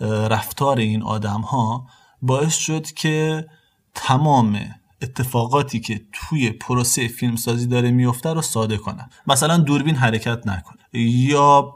رفتار 0.00 0.78
این 0.78 1.02
آدم 1.02 1.40
ها 1.40 1.86
باعث 2.22 2.56
شد 2.56 2.86
که 2.86 3.46
تمام 3.94 4.60
اتفاقاتی 5.02 5.80
که 5.80 6.00
توی 6.12 6.50
پروسه 6.50 7.08
فیلمسازی 7.08 7.66
داره 7.66 7.90
میفته 7.90 8.32
رو 8.32 8.42
ساده 8.42 8.76
کنن. 8.76 9.08
مثلا 9.26 9.58
دوربین 9.58 9.94
حرکت 9.94 10.46
نکنه. 10.46 10.82
یا 10.92 11.74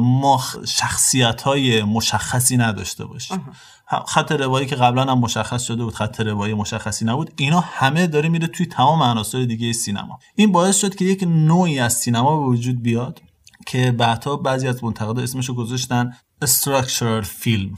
ما 0.00 0.42
شخصیت 0.66 1.42
های 1.42 1.82
مشخصی 1.82 2.56
نداشته 2.56 3.04
باشیم. 3.04 3.50
خط 4.06 4.32
روایی 4.32 4.66
که 4.66 4.76
قبلا 4.76 5.12
هم 5.12 5.18
مشخص 5.18 5.62
شده 5.62 5.84
بود 5.84 5.94
خط 5.94 6.20
روایی 6.20 6.54
مشخصی 6.54 7.04
نبود. 7.04 7.30
اینا 7.36 7.60
همه 7.60 8.06
داره 8.06 8.28
میره 8.28 8.46
توی 8.46 8.66
تمام 8.66 9.02
عناصر 9.02 9.44
دیگه 9.44 9.72
سینما. 9.72 10.18
این 10.34 10.52
باعث 10.52 10.80
شد 10.80 10.94
که 10.94 11.04
یک 11.04 11.24
نوعی 11.26 11.78
از 11.78 11.92
سینما 11.92 12.40
به 12.40 12.46
وجود 12.46 12.82
بیاد 12.82 13.22
که 13.66 13.92
بعدها 13.92 14.36
بعضی 14.36 14.68
از 14.68 14.84
منتقدا 14.84 15.22
اسمشو 15.22 15.54
گذاشتن 15.54 16.12
structural 16.44 17.24
فیلم 17.24 17.76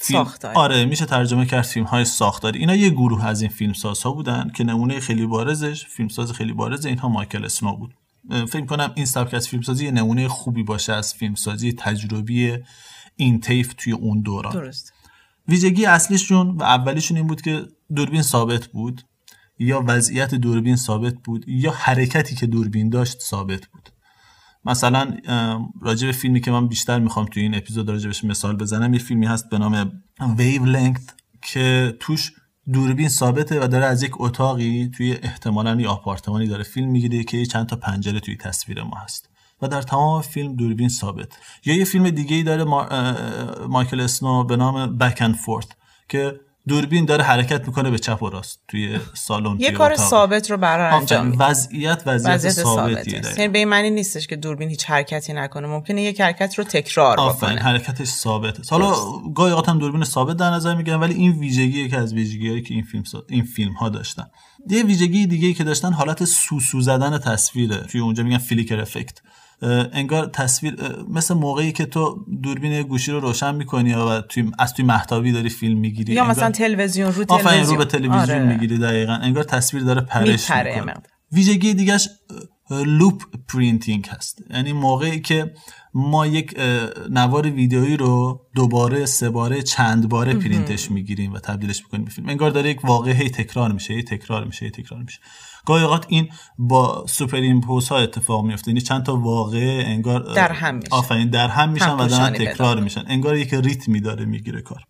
ساختاری. 0.00 0.54
آره 0.54 0.84
میشه 0.84 1.06
ترجمه 1.06 1.46
کرد 1.46 1.64
فیلم 1.64 1.86
های 1.86 2.04
ساختاری. 2.04 2.58
اینا 2.58 2.74
یه 2.74 2.90
گروه 2.90 3.26
از 3.26 3.42
این 3.42 3.50
فیلمساز 3.50 4.02
ها 4.02 4.12
بودن 4.12 4.50
که 4.54 4.64
نمونه 4.64 5.00
خیلی 5.00 5.26
بارزش 5.26 5.86
فیلمساز 5.86 6.32
خیلی 6.32 6.52
بارز 6.52 6.86
اینها 6.86 7.08
مایکل 7.08 7.44
اسنو 7.44 7.76
بود. 7.76 7.94
فکر 8.30 8.66
کنم 8.66 8.92
این 8.94 9.06
سبک 9.06 9.34
از 9.34 9.48
فیلمسازی 9.48 9.84
یه 9.84 9.90
نمونه 9.90 10.28
خوبی 10.28 10.62
باشه 10.62 10.92
از 10.92 11.14
فیلمسازی 11.14 11.72
تجربی 11.72 12.58
این 13.16 13.40
تیف 13.40 13.74
توی 13.76 13.92
اون 13.92 14.20
دوران. 14.20 14.52
درست. 14.52 14.92
ویژگی 15.48 15.86
اصلیشون 15.86 16.50
و 16.50 16.62
اولیشون 16.62 17.16
این 17.16 17.26
بود 17.26 17.42
که 17.42 17.62
دوربین 17.94 18.22
ثابت 18.22 18.66
بود 18.66 19.02
یا 19.58 19.84
وضعیت 19.86 20.34
دوربین 20.34 20.76
ثابت 20.76 21.14
بود 21.14 21.44
یا 21.48 21.70
حرکتی 21.70 22.34
که 22.34 22.46
دوربین 22.46 22.88
داشت 22.88 23.20
ثابت 23.20 23.66
بود. 23.66 23.88
مثلا 24.64 25.16
راجع 25.82 26.06
به 26.06 26.12
فیلمی 26.12 26.40
که 26.40 26.50
من 26.50 26.68
بیشتر 26.68 26.98
می‌خوام 26.98 27.26
توی 27.26 27.42
این 27.42 27.54
اپیزود 27.54 27.88
راجبش 27.88 28.24
مثال 28.24 28.56
بزنم 28.56 28.94
یه 28.94 29.00
فیلمی 29.00 29.26
هست 29.26 29.50
به 29.50 29.58
نام 29.58 30.02
ویو 30.36 30.64
لنگت 30.64 31.14
که 31.42 31.96
توش 32.00 32.32
دوربین 32.72 33.08
ثابته 33.08 33.64
و 33.64 33.66
داره 33.66 33.84
از 33.84 34.02
یک 34.02 34.20
اتاقی 34.20 34.90
توی 34.96 35.12
احتمالا 35.12 35.80
یه 35.80 35.88
آپارتمانی 35.88 36.46
داره 36.46 36.62
فیلم 36.62 36.88
می‌گیره 36.88 37.24
که 37.24 37.46
چند 37.46 37.66
تا 37.66 37.76
پنجره 37.76 38.20
توی 38.20 38.36
تصویر 38.36 38.82
ما 38.82 38.96
هست. 38.96 39.30
و 39.62 39.68
در 39.68 39.82
تمام 39.82 40.22
فیلم 40.22 40.56
دوربین 40.56 40.88
ثابت. 40.88 41.28
یا 41.64 41.74
یه 41.74 41.84
فیلم 41.84 42.10
دیگه 42.10 42.36
ای 42.36 42.42
داره 42.42 42.64
مایکل 43.68 44.00
اسنو 44.00 44.44
به 44.44 44.56
نام 44.56 44.98
بک 44.98 45.18
اند 45.20 45.34
فورت 45.34 45.66
که 46.08 46.40
دوربین 46.68 47.04
داره 47.04 47.24
حرکت 47.24 47.66
می‌کنه 47.66 47.90
به 47.90 47.98
چپ 47.98 48.22
و 48.22 48.30
راست 48.30 48.60
توی 48.68 48.98
سالن 49.14 49.60
یه 49.60 49.70
کار 49.70 49.96
ثابت 49.96 50.50
رو 50.50 50.56
برای 50.56 50.94
انجام 50.94 51.36
وضعیت 51.38 52.02
وضعیت, 52.06 52.34
وضعیت 52.34 52.52
ثابتیه 52.52 53.22
یعنی 53.38 53.48
به 53.48 53.58
این 53.58 53.68
معنی 53.68 53.90
نیستش 53.90 54.26
که 54.26 54.36
دوربین 54.36 54.68
هیچ 54.68 54.84
حرکتی 54.84 55.32
نکنه. 55.32 55.66
ممکنه 55.66 56.02
یک 56.02 56.20
حرکت 56.20 56.58
رو 56.58 56.64
تکرار 56.64 57.16
بکنه. 57.16 57.60
حرکتش 57.60 58.08
ثابته. 58.08 58.62
حالا 58.70 58.94
گاهی 59.34 59.50
اوقات 59.50 59.68
هم 59.68 59.78
دوربین 59.78 60.04
ثابت 60.04 60.36
در 60.36 60.50
نظر 60.50 60.74
می‌گیرن 60.74 61.00
ولی 61.00 61.14
این 61.14 61.32
ویژگی 61.32 61.88
که 61.88 61.96
از 61.96 62.14
ویژگیایی 62.14 62.62
که 62.62 62.74
این 62.74 62.82
فیلم 62.82 63.04
این 63.28 63.44
فیلم 63.44 63.72
ها 63.72 63.88
داشتن. 63.88 64.26
یه 64.70 64.82
ویژگی 64.82 65.26
دیگه 65.26 65.48
ای 65.48 65.54
که 65.54 65.64
داشتن 65.64 65.92
حالت 65.92 66.24
سوسو 66.24 66.80
زدن 66.80 67.18
تصویره. 67.18 67.76
توی 67.76 68.00
اونجا 68.00 68.22
میگن 68.22 68.38
flicker 68.38 68.80
effect. 68.80 69.18
انگار 69.92 70.26
تصویر 70.26 70.76
مثل 71.08 71.34
موقعی 71.34 71.72
که 71.72 71.86
تو 71.86 72.26
دوربین 72.42 72.82
گوشی 72.82 73.12
رو 73.12 73.20
روشن 73.20 73.54
می‌کنی 73.54 73.94
و 73.94 74.20
توی 74.20 74.50
از 74.58 74.74
توی 74.74 74.84
مهتابی 74.84 75.32
داری 75.32 75.48
فیلم 75.48 75.78
می‌گیری 75.78 76.12
یا 76.12 76.24
مثلا 76.24 76.50
تلویزیون 76.50 77.12
رو 77.12 77.24
تلویزیون 77.24 77.66
رو 77.66 77.76
به 77.76 77.84
تلویزیون. 77.84 78.18
آره. 78.18 78.44
می‌گیری 78.44 78.78
دقیقا. 78.78 79.12
انگار 79.12 79.44
تصویر 79.44 79.82
داره 79.82 80.00
پرش 80.00 80.50
می‌کنه. 80.50 80.94
ویژگی 81.32 81.74
دیگهش 81.74 82.08
loop 82.70 83.22
printing 83.48 84.06
هست. 84.06 84.38
یعنی 84.50 84.72
موقعی 84.72 85.20
که 85.20 85.52
ما 85.94 86.26
یک 86.26 86.54
نوار 87.10 87.50
ویدئویی 87.50 87.96
رو 87.96 88.40
دوباره 88.54 89.06
سه 89.06 89.30
باره 89.30 89.62
چند 89.62 90.08
باره 90.08 90.34
پرینتش 90.34 90.90
می‌گیریم 90.90 91.32
و 91.32 91.38
تبدیلش 91.38 91.82
می‌کنیم 91.82 92.04
به 92.04 92.10
فیلم. 92.10 92.28
انگار 92.28 92.50
داره 92.50 92.70
یک 92.70 92.84
واقعه 92.84 93.28
تکرار 93.28 93.72
میشه 93.72 94.02
تکرار 94.02 94.44
میشه 94.44 94.70
تکرار 94.70 95.02
میشه. 95.02 95.20
گاهی 95.66 95.84
اوقات 95.84 96.04
این 96.08 96.28
با 96.58 97.06
superimpose 97.08 97.88
ها 97.88 97.98
اتفاق 97.98 98.44
میفته 98.44 98.68
یعنی 98.68 98.80
چند 98.80 99.02
تا 99.02 99.16
واقعه 99.16 99.84
انگار 99.86 100.34
در 100.34 100.52
هم 100.52 100.74
میشن. 100.74 100.94
آفرین 100.94 101.30
در 101.30 101.48
هم 101.48 101.68
میشن 101.68 101.96
و 101.96 102.06
دارن 102.06 102.32
تکرار 102.32 102.80
میشن. 102.80 103.04
انگار 103.06 103.36
یک 103.36 103.54
ریتمی 103.54 104.00
داره 104.00 104.24
می‌گیره 104.24 104.62
کار. 104.62 104.84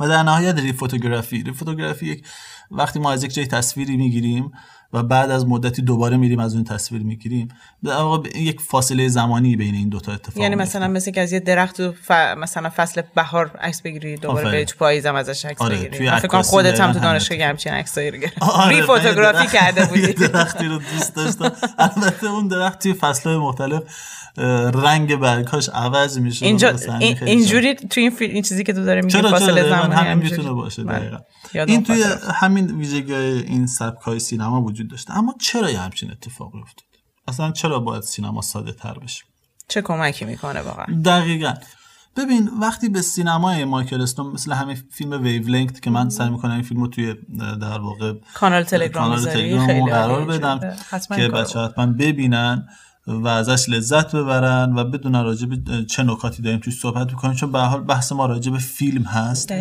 و 0.00 0.08
در 0.08 0.22
نهایت 0.22 0.58
rephotography. 0.58 1.42
Rephotography 1.42 2.06
یک 2.06 2.26
وقتی 2.70 2.98
ما 2.98 3.12
از 3.12 3.24
یک 3.24 3.34
جای 3.34 3.46
تصویری 3.46 3.96
می‌گیریم 3.96 4.50
و 4.92 5.02
بعد 5.02 5.30
از 5.30 5.46
مدتی 5.46 5.82
دوباره 5.82 6.16
میریم 6.16 6.38
از 6.38 6.54
اون 6.54 6.64
تصویر 6.64 7.02
می‌گیریم. 7.02 7.48
یک 8.36 8.60
فاصله 8.60 9.08
زمانی 9.08 9.56
بین 9.56 9.74
این 9.74 9.88
دوتا 9.88 10.12
اتفاق 10.12 10.42
یعنی 10.42 10.54
مثلا 10.54 10.88
مثل 10.88 11.10
که 11.10 11.20
از 11.20 11.32
یه 11.32 11.40
درخت 11.40 11.90
ف... 11.90 12.10
مثلا 12.10 12.70
فصل 12.76 13.02
بهار 13.14 13.50
عکس 13.60 13.82
بگیری 13.82 14.16
دوباره 14.16 14.50
به 14.50 14.64
تو 14.64 14.76
پاییزم 14.78 15.14
ازش 15.14 15.44
عکس 15.44 15.62
آره. 15.62 15.76
بگیری. 15.76 16.10
فکر 16.10 16.26
کنم 16.26 16.42
خودت 16.42 16.80
هم 16.80 16.92
تو 16.92 16.98
دانشگاه 16.98 17.48
همچین 17.48 17.72
عکسایی 17.72 18.10
رو 18.10 18.18
گرفتی. 18.18 18.40
آره. 18.40 18.82
photography 18.82 19.46
کرده 19.46 19.86
بودی. 19.86 20.12
درختی 20.12 20.66
رو 20.66 20.78
دوست 20.78 21.16
داشتم. 21.16 21.52
البته 21.78 22.26
اون 22.26 22.48
درخت 22.48 22.82
توی 22.82 22.92
فصل‌های 22.92 23.38
مختلف 23.38 23.82
رنگ 24.74 25.16
برگاش 25.16 25.68
عوض 25.68 26.18
میشه 26.18 26.46
اینجا 26.46 26.76
اینجوری 27.26 27.74
توی 27.74 28.02
این, 28.02 28.12
این 28.20 28.42
چیزی 28.42 28.64
که 28.64 28.72
تو 28.72 28.84
داره 28.84 29.02
میگی 29.02 29.22
فاصله 29.22 29.68
زمانی 29.68 29.94
همین 29.94 30.24
می‌تونه 30.24 30.52
باشه 30.52 30.84
بله. 30.84 30.98
دقیقا. 30.98 31.64
این 31.64 31.82
توی 31.82 32.04
همین 32.34 32.76
ویژگی 32.76 33.14
این 33.14 33.66
سبک 33.66 34.00
های 34.00 34.18
سینما 34.18 34.60
وجود 34.78 34.90
داشته. 34.90 35.16
اما 35.16 35.34
چرا 35.40 35.70
یه 35.70 35.80
همچین 35.80 36.10
اتفاقی 36.10 36.58
افتاد؟ 36.60 36.84
اصلا 37.28 37.52
چرا 37.52 37.80
باید 37.80 38.02
سینما 38.02 38.42
ساده 38.42 38.72
تر 38.72 38.98
بشه؟ 38.98 39.24
چه 39.68 39.82
کمکی 39.82 40.24
می‌کنه 40.24 40.60
واقعا؟ 40.60 40.86
دقیقا. 41.04 41.54
ببین 42.16 42.50
وقتی 42.60 42.88
به 42.88 43.02
سینمای 43.02 43.64
مایکل 43.64 44.00
استون 44.02 44.26
مثل 44.26 44.52
همین 44.52 44.76
فیلم 44.92 45.22
ویولنگت 45.22 45.82
که 45.82 45.90
من 45.90 46.08
سعی 46.08 46.30
می‌کنم 46.30 46.52
این 46.52 46.62
فیلمو 46.62 46.86
توی 46.86 47.14
در 47.38 47.78
واقع 47.78 48.12
کانال 48.34 48.64
تلگرام 48.64 49.08
کانال 49.08 49.24
تلگرام 49.24 49.90
قرار 49.90 50.24
بدم 50.24 50.76
که 51.16 51.28
بچه 51.28 51.60
حتما 51.60 51.86
ببینن 51.86 52.68
و 53.06 53.28
ازش 53.28 53.68
لذت 53.68 54.16
ببرن 54.16 54.72
و 54.76 54.84
بدونن 54.84 55.24
راجع 55.24 55.46
به 55.46 55.84
چه 55.84 56.02
نکاتی 56.02 56.42
داریم 56.42 56.58
توی 56.58 56.72
صحبت 56.72 57.06
بکنیم. 57.06 57.34
چون 57.34 57.52
به 57.52 57.60
حال 57.60 57.80
بحث 57.80 58.12
ما 58.12 58.26
راجع 58.26 58.52
به 58.52 58.58
فیلم 58.58 59.02
هست 59.02 59.52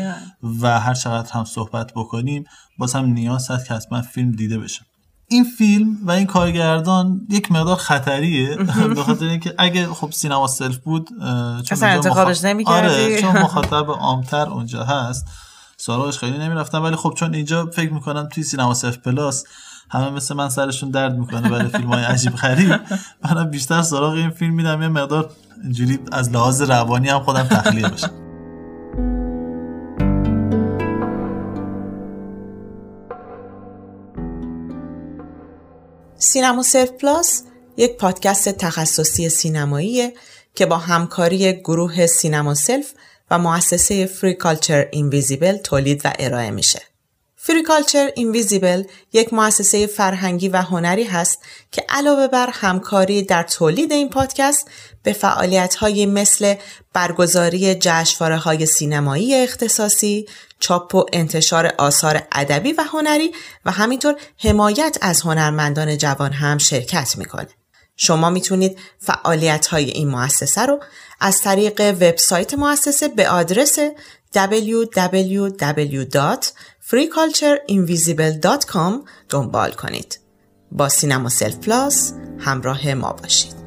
و 0.62 0.80
هر 0.80 0.94
چقدر 0.94 1.32
هم 1.32 1.44
صحبت 1.44 1.92
بکنیم 1.96 2.44
باز 2.78 2.96
هم 2.96 3.06
نیاز 3.06 3.52
هست 3.52 3.68
که 3.68 3.74
حتما 3.74 4.02
فیلم 4.02 4.32
دیده 4.32 4.58
بشه. 4.58 4.82
این 5.30 5.44
فیلم 5.44 5.98
و 6.04 6.12
این 6.12 6.26
کارگردان 6.26 7.22
یک 7.30 7.52
مقدار 7.52 7.76
خطریه. 7.76 8.56
به 8.96 9.04
خاطر 9.04 9.26
اینکه 9.26 9.54
اگه 9.58 9.88
خب 9.88 10.12
سینما 10.12 10.48
سلف 10.48 10.78
بود 10.78 11.08
چون 11.08 11.64
اصلا 11.72 11.90
انتخابش 11.90 12.46
آره 12.66 13.18
چون 13.22 13.38
مخاطب 13.38 13.92
عامتر 13.92 14.50
اونجا 14.50 14.84
هست. 14.84 15.26
سراغش 15.78 16.18
خیلی 16.18 16.38
نمی‌رفتم. 16.38 16.84
ولی 16.84 16.96
خب 16.96 17.14
چون 17.18 17.34
اینجا 17.34 17.66
فکر 17.66 17.94
می‌کنم 17.94 18.30
توی 18.32 18.44
سینما 18.44 18.74
سلف 18.74 18.98
Plus 18.98 19.44
همه 19.90 20.10
مثل 20.10 20.36
من 20.36 20.50
سرشون 20.50 20.90
درد 20.90 21.18
می‌کنه 21.18 21.50
برای 21.50 21.68
فیلم 21.68 21.94
های 21.94 22.04
عجیب 22.14 22.36
غریب. 22.36 22.80
منم 23.24 23.50
بیشتر 23.50 23.82
سراغ 23.82 24.14
این 24.14 24.30
فیلم 24.30 24.54
میرم. 24.54 24.82
یه 24.82 24.88
مقدار 24.88 25.30
اینجوری 25.64 26.00
از 26.12 26.32
لحاظ 26.32 26.62
روانی 26.62 27.10
هم 27.10 27.20
خودم 27.20 27.44
تخلیه 27.44 27.88
بشم. 27.88 28.27
سینما 36.18 36.64
سلف 36.64 36.92
Plus 36.92 37.44
یک 37.78 37.98
پادکست 37.98 38.50
تخصصی 38.50 39.30
سینماییه 39.30 40.14
که 40.56 40.66
با 40.66 40.78
همکاری 40.78 41.54
گروه 41.54 42.08
سینما 42.08 42.54
سلف 42.54 42.94
و 43.32 43.40
مؤسسه 43.40 44.06
Free 44.06 44.34
Culture 44.34 44.88
Invisible 44.92 45.58
تولید 45.58 46.02
و 46.06 46.14
ارائه 46.20 46.52
میشه. 46.52 46.82
Free 47.48 47.71
Culture 47.71 48.12
Invisible 48.16 48.84
یک 49.14 49.34
مؤسسه 49.34 49.88
فرهنگی 49.88 50.50
و 50.50 50.58
هنری 50.58 51.04
هست 51.04 51.40
که 51.72 51.86
علاوه 51.90 52.28
بر 52.28 52.50
همکاری 52.54 53.22
در 53.22 53.44
تولید 53.44 53.92
این 53.92 54.10
پادکست 54.10 54.68
به 55.04 55.14
فعالیت 55.14 55.76
های 55.76 56.06
مثل 56.06 56.56
برگزاری 56.94 57.76
جشنواره 57.76 58.38
های 58.38 58.66
سینمایی 58.66 59.36
اختصاصی، 59.36 60.26
چاپ 60.60 60.96
و 60.96 61.06
انتشار 61.14 61.74
آثار 61.78 62.28
ادبی 62.32 62.74
و 62.74 62.84
هنری 62.84 63.32
و 63.66 63.72
همینطور 63.72 64.16
حمایت 64.38 64.98
از 65.02 65.22
هنرمندان 65.22 65.98
جوان 65.98 66.32
هم 66.32 66.58
شرکت 66.58 67.18
می‌کنه. 67.18 67.50
شما 67.96 68.30
می‌تونید 68.30 68.80
فعالیت 69.00 69.68
های 69.68 69.90
این 69.90 70.08
مؤسسه 70.08 70.62
رو 70.62 70.80
از 71.20 71.42
طریق 71.42 71.82
وبسایت 71.82 72.54
مؤسسه 72.54 73.08
به 73.08 73.30
آدرس 73.30 73.80
www.freecultureinvisible.com 76.88 78.94
دنبال 79.30 79.72
کنید. 79.72 80.20
با 80.72 80.90
سینما 80.90 81.30
سلف 81.30 81.56
پلاس 81.56 82.14
همراه 82.40 82.94
ما 82.94 83.14
باشید. 83.14 83.58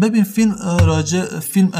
ببین 0.00 0.24
فیلم 0.24 0.54
راجع 0.80 1.40
فیلم 1.40 1.70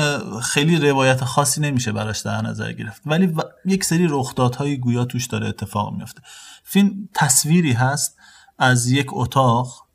خیلی 0.41 0.77
روایت 0.77 1.25
خاصی 1.25 1.61
نمیشه 1.61 1.93
براش 1.93 2.21
در 2.21 2.43
نظر 2.43 2.73
گرفت 2.73 3.03
ولی 3.07 3.35
یک 3.65 3.85
سری 3.85 4.07
رخدادهای 4.11 4.79
گویا 4.79 5.05
توش 5.05 5.27
داره 5.27 5.49
اتفاق 5.49 5.95
میفته 5.95 6.23
فیلم 6.65 7.09
تصویری 7.15 7.73
هست 7.73 8.17
از 8.59 8.91
یک 8.91 9.07
اتاق 9.11 9.92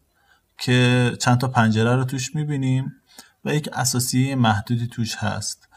که 0.59 1.11
چند 1.21 1.37
تا 1.37 1.47
پنجره 1.47 1.95
رو 1.95 2.03
توش 2.03 2.35
می‌بینیم 2.35 2.91
و 3.45 3.55
یک 3.55 3.69
اساسی 3.73 4.35
محدودی 4.35 4.87
توش 4.87 5.15
هست. 5.15 5.67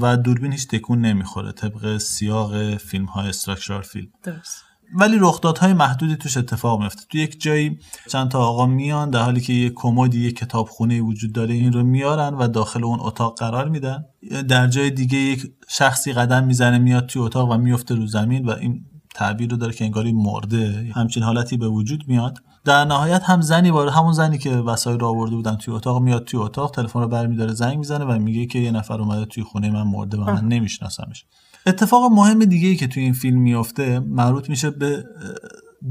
و 0.00 0.16
دوربین 0.16 0.52
هیچ 0.52 0.68
تکون 0.68 1.00
نمی‌خوره 1.00 1.52
طبق 1.52 1.98
سیاق 1.98 2.76
فیلم 2.76 3.04
های 3.04 3.28
استراکچرال 3.28 3.82
فیلم. 3.82 4.08
درست. 4.22 4.64
ولی 4.94 5.16
رخدادهای 5.20 5.72
محدودی 5.72 6.16
توش 6.16 6.36
اتفاق 6.36 6.82
میفته 6.82 7.02
تو 7.10 7.18
یک 7.18 7.40
جایی 7.40 7.78
چند 8.08 8.30
تا 8.30 8.40
آقا 8.40 8.66
میان 8.66 9.10
در 9.10 9.22
حالی 9.22 9.40
که 9.40 9.52
یک 9.52 9.72
کمدی 9.76 10.20
یک 10.20 10.36
کتابخونه 10.36 11.00
وجود 11.00 11.32
داره 11.32 11.54
این 11.54 11.72
رو 11.72 11.82
میارن 11.82 12.34
و 12.34 12.48
داخل 12.48 12.84
اون 12.84 12.98
اتاق 13.00 13.38
قرار 13.38 13.68
میدن. 13.68 14.04
در 14.48 14.66
جای 14.66 14.90
دیگه 14.90 15.18
یک 15.18 15.52
شخصی 15.68 16.12
قدم 16.12 16.44
می‌زنه 16.44 16.78
میاد 16.78 17.06
توی 17.06 17.22
اتاق 17.22 17.50
و 17.50 17.56
میفته 17.56 17.94
رو 17.94 18.06
زمین 18.06 18.44
و 18.44 18.50
این 18.50 18.84
تعبیر 19.14 19.50
رو 19.50 19.56
داره 19.56 19.72
که 19.72 19.84
انگاری 19.84 20.12
مرده. 20.12 20.92
همچین 20.94 21.22
حالتی 21.22 21.56
به 21.56 21.68
وجود 21.68 22.04
میاد. 22.08 22.38
در 22.64 22.84
نهایت 22.84 23.22
هم 23.24 23.40
زنی 23.40 23.70
وارد 23.70 23.92
همون 23.92 24.12
زنی 24.12 24.38
که 24.38 24.50
وسایل 24.50 25.00
رو 25.00 25.06
آورده 25.06 25.36
بودن 25.36 25.56
توی 25.56 25.74
اتاق 25.74 26.02
میاد 26.02 26.24
توی 26.24 26.40
اتاق 26.40 26.70
تلفن 26.70 27.00
رو 27.00 27.08
برمیداره 27.08 27.52
زنگ 27.52 27.78
می‌زنه 27.78 28.04
و 28.04 28.18
میگه 28.18 28.46
که 28.46 28.58
یه 28.58 28.70
نفر 28.70 29.00
اومده 29.00 29.24
توی 29.24 29.42
خونه 29.42 29.70
من 29.70 29.82
مرده 29.82 30.16
و 30.16 30.24
من 30.24 30.48
نمیشناسمش. 30.48 31.24
اتفاق 31.66 32.12
مهم 32.12 32.44
دیگه 32.44 32.68
ای 32.68 32.76
که 32.76 32.86
توی 32.86 33.02
این 33.02 33.12
فیلم 33.12 33.40
میفته 33.40 33.98
مربوط 33.98 34.50
میشه 34.50 34.70
به 34.70 35.04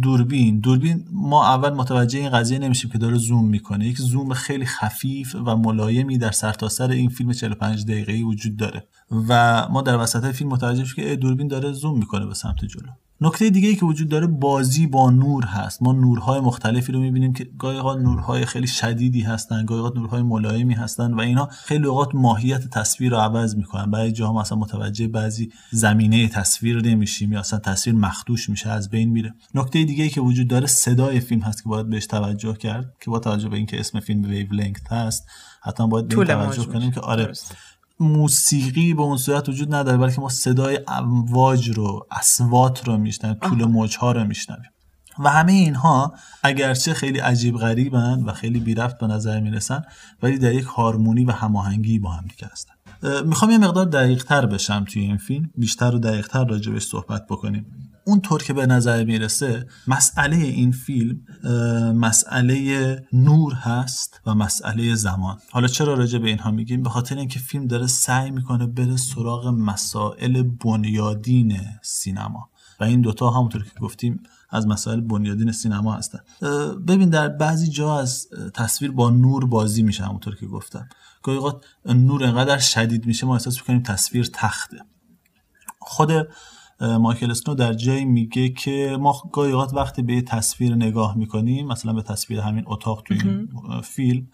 دوربین. 0.02 0.60
دوربین 0.60 1.06
ما 1.12 1.46
اول 1.48 1.70
متوجه 1.70 2.20
این 2.20 2.30
قضیه 2.30 2.60
نمیشیم 2.60 2.92
که 2.92 2.98
داره 2.98 3.18
زوم 3.18 3.48
می‌کنه. 3.48 3.88
یک 3.88 3.98
زوم 3.98 4.34
خیلی 4.34 4.66
خفیف 4.66 5.36
و 5.46 5.58
ملایمی 5.58 6.18
در 6.18 6.32
سرتاسر 6.32 6.88
سر 6.88 6.94
این 6.94 7.10
فیلم 7.10 7.34
45 7.34 7.86
دقیقه‌ای 7.86 8.24
وجود 8.24 8.58
داره. 8.58 8.88
و 9.30 9.68
ما 9.70 9.82
در 9.82 9.98
وسط 9.98 10.32
فیلم 10.32 10.50
متوجه 10.50 10.82
میشیم 10.82 11.06
که 11.06 11.16
دوربین 11.16 11.48
داره 11.48 11.72
زوم 11.72 11.98
می‌کنه 11.98 12.26
به 12.26 12.34
سمت 12.34 12.66
جلو. 12.66 12.90
نکته 13.22 13.50
دیگه 13.50 13.70
ای 13.70 13.76
که 13.76 13.86
وجود 13.86 14.10
داره 14.10 14.28
بازی 14.28 14.88
با 14.88 15.10
نور 15.10 15.46
هست. 15.46 15.84
ما 15.84 15.92
نورهای 15.94 16.40
مختلفی 16.40 16.92
رو 16.92 17.00
می‌بینیم 17.00 17.34
که 17.34 17.48
گاهی 17.60 17.78
اوقات 17.78 18.00
نورهای 18.00 18.46
خیلی 18.46 18.68
شدیدی 18.68 19.22
هستن 19.22 19.66
گاهی 19.66 19.80
اوقات 19.80 19.96
نورهای 19.96 20.22
ملایمی 20.22 20.74
هستن 20.74 21.14
و 21.14 21.20
اینا 21.20 21.46
خیلی 21.46 21.86
اوقات 21.86 22.16
ماهیت 22.16 22.68
تصویر 22.68 23.12
رو 23.12 23.18
عوض 23.18 23.56
می‌کنن. 23.56 23.92
برای 23.92 24.12
جاها 24.12 24.42
مثلا 24.42 24.58
متوجه 24.58 25.08
بعضی 25.08 25.52
زمینه 25.72 26.28
تصویر 26.28 26.82
نمیشیم 26.82 27.34
یا 27.34 27.40
اصلا 27.40 27.60
تصویر 27.60 27.96
مخدوش 27.96 28.50
میشه 28.50 28.70
از 28.70 28.90
بین 28.90 29.10
میره. 29.10 29.34
نکته 29.56 29.84
دیگه 29.84 30.04
ای 30.04 30.10
که 30.10 30.22
وجود 30.22 30.48
داره 30.48 30.68
صدای 30.68 31.20
فیلم 31.20 31.42
هست 31.42 31.64
که 31.64 31.70
باید 31.70 31.90
بهش 31.90 32.06
توجه 32.06 32.54
کرد 32.54 32.94
که 33.02 33.12
با 33.12 33.20
توجه 33.20 33.50
به 33.50 33.58
اینکه 33.58 33.80
اسم 33.80 34.00
فیلم 34.00 34.24
ویو 34.24 34.54
لنگت 34.54 34.92
هست 34.92 35.26
حتما 35.62 35.88
باید 35.88 36.08
به 36.08 36.26
توجه 36.26 36.66
کنیم 36.66 36.92
که 36.92 37.00
آره 37.00 37.32
موسیقی 38.00 38.94
به 38.94 39.02
اون 39.02 39.18
صورت 39.18 39.50
وجود 39.50 39.76
نداره 39.76 39.98
بلکه 39.98 40.22
ما 40.22 40.30
صدای 40.30 40.80
امواج 40.88 41.70
رو 41.70 42.08
اسوات 42.12 42.88
رو 42.88 42.98
میشنویم 42.98 43.38
طول 43.42 43.66
موج 43.66 43.98
ها 43.98 44.12
رو 44.12 44.24
میشنویم. 44.24 44.72
و 45.20 45.30
همه 45.30 45.52
اینها 45.52 46.14
اگرچه 46.44 46.94
خیلی 46.94 47.20
عجیب 47.20 47.58
غریبن 47.58 48.24
و 48.24 48.32
خیلی 48.32 48.60
بیرفت 48.60 48.98
به 48.98 49.08
نظر 49.08 49.40
می‌رسن 49.40 49.82
ولی 50.24 50.38
در 50.38 50.54
یک 50.54 50.66
هارمونی 50.66 51.26
و 51.26 51.32
هماهنگی 51.32 52.00
با 52.00 52.10
هم 52.10 52.26
دیگه 52.28 52.50
هستن. 52.52 52.74
می‌خوام 53.26 53.52
یه 53.52 53.58
مقدار 53.58 53.86
دقیق 53.86 54.24
تر 54.24 54.46
بشم 54.46 54.86
توی 54.90 55.02
این 55.02 55.18
فیلم 55.18 55.50
بیشتر 55.56 55.96
و 55.96 56.00
دقیق 56.00 56.28
تر 56.28 56.46
راجبش 56.46 56.84
صحبت 56.84 57.28
بکنیم. 57.30 57.66
اونطور 58.06 58.44
که 58.44 58.54
به 58.54 58.66
نظر 58.66 59.04
می‌رسه 59.04 59.68
مسئله 59.88 60.36
این 60.36 60.72
فیلم 60.72 61.22
مسئله 61.96 63.06
نور 63.14 63.54
هست 63.54 64.22
و 64.26 64.36
مسئله 64.36 64.96
زمان. 64.96 65.38
حالا 65.52 65.68
چرا 65.68 65.94
راجع 65.94 66.20
به 66.20 66.28
اینها 66.28 66.52
میگیم؟ 66.52 66.84
به 66.84 66.90
خاطر 66.90 67.18
اینکه 67.18 67.40
فیلم 67.40 67.68
داره 67.68 67.88
سعی 67.88 68.32
می‌کنه 68.32 68.68
بره 68.68 68.98
سراغ 68.98 69.48
مسائل 69.48 70.44
بنیادین 70.44 71.60
سینما. 71.82 72.50
و 72.80 72.84
این 72.84 73.02
دوتا 73.02 73.30
همونطور 73.30 73.64
که 73.64 73.80
گفتیم 73.80 74.24
از 74.50 74.68
مسائل 74.68 75.02
بنیادین 75.02 75.52
سینما 75.52 75.94
هستن. 75.94 76.20
ببین 76.88 77.10
در 77.10 77.28
بعضی 77.28 77.68
جا 77.68 78.00
از 78.00 78.28
تصویر 78.54 78.92
با 78.92 79.10
نور 79.10 79.46
بازی 79.46 79.84
میشه 79.84 80.04
همونطور 80.04 80.36
که 80.36 80.46
گفتم. 80.46 80.90
گاهی 81.24 81.40
نور 81.86 82.24
انقدر 82.24 82.58
شدید 82.58 83.06
میشه 83.06 83.26
ما 83.26 83.34
احساس 83.34 83.58
می‌کنیم 83.58 83.84
تصویر 83.84 84.30
تخته. 84.34 84.78
خود 85.80 86.12
مایکل 86.82 87.32
اسنو 87.32 87.56
در 87.56 87.74
جایی 87.74 88.06
میگه 88.06 88.50
که 88.50 88.98
ما 89.00 89.16
گاهی 89.32 89.52
اوقات 89.52 89.74
وقتی 89.74 90.02
به 90.02 90.22
تصویر 90.22 90.76
نگاه 90.76 91.18
می‌کنیم 91.18 91.68
مثلا 91.68 91.94
به 91.94 92.02
تصویر 92.02 92.40
همین 92.40 92.64
اتاق 92.68 93.02
توی 93.02 93.18
این 93.24 93.50
فیلم 93.84 94.28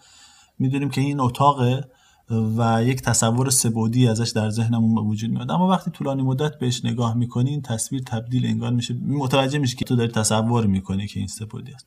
می‌دونیم 0.58 0.90
که 0.90 1.00
این 1.00 1.20
اتاقه 1.20 1.84
و 2.30 2.84
یک 2.84 3.02
تصور 3.02 3.50
سبودی 3.50 4.08
ازش 4.08 4.30
در 4.30 4.50
ذهنمون 4.50 4.94
به 4.94 5.00
وجود 5.00 5.30
میاد. 5.30 5.50
اما 5.50 5.68
وقتی 5.68 5.90
طولانی 5.90 6.22
مدت 6.22 6.58
بهش 6.58 6.84
نگاه 6.84 7.16
می‌کنی 7.16 7.50
این 7.50 7.62
تصویر 7.62 8.02
تبدیل 8.02 8.46
انگار 8.46 8.72
میشه 8.72 8.94
متوجه 8.94 9.58
میشه 9.58 9.76
که 9.76 9.84
تو 9.84 9.96
داری 9.96 10.12
تصور 10.12 10.66
می‌کنی 10.66 11.06
که 11.06 11.18
این 11.20 11.28
سبودی 11.28 11.72
است. 11.72 11.86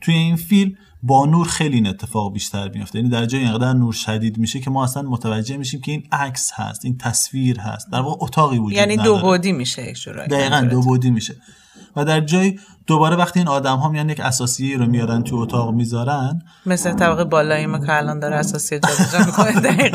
توی 0.00 0.14
این 0.14 0.36
فیلم 0.36 0.72
با 1.02 1.26
نور 1.26 1.46
خیلی 1.46 1.74
این 1.74 1.86
اتفاق 1.86 2.32
بیشتر 2.32 2.68
میفته 2.68 2.98
یعنی 2.98 3.10
در 3.10 3.26
جای 3.26 3.40
اینقدر 3.40 3.72
نور 3.72 3.92
شدید 3.92 4.38
میشه 4.38 4.60
که 4.60 4.70
ما 4.70 4.84
اصلا 4.84 5.02
متوجه 5.02 5.56
میشیم 5.56 5.80
که 5.80 5.92
این 5.92 6.02
عکس 6.12 6.50
هست 6.54 6.84
این 6.84 6.98
تصویر 6.98 7.60
هست. 7.60 7.90
در 7.90 8.00
واقع 8.00 8.24
اتاقی 8.24 8.58
وجود 8.58 8.72
یعنی 8.72 8.96
نداره. 8.96 9.20
دو 9.20 9.26
بودی 9.26 9.52
میشه 9.52 9.92
دقیقا 10.30 10.68
دو 10.70 10.80
بودی 10.80 11.10
میشه. 11.10 11.36
و 11.96 12.04
در 12.04 12.20
جای 12.20 12.58
دوباره 12.86 13.16
وقتی 13.16 13.40
این 13.40 13.48
آدم 13.48 13.76
ها 13.76 13.88
میان 13.88 14.08
یک 14.08 14.20
اساسیه 14.20 14.78
رو 14.78 14.86
میارن 14.86 15.22
تو 15.22 15.36
اتاق 15.36 15.74
می‌ذارن 15.74 16.42
مثل 16.66 16.92
طبق 16.92 17.24
بالایی 17.24 17.66
ما 17.66 17.78
که 17.78 17.96
الان 17.96 18.20
داره 18.20 18.36
اساسی 18.36 18.80
جابجا 18.80 19.18
می‌کنه 19.26 19.90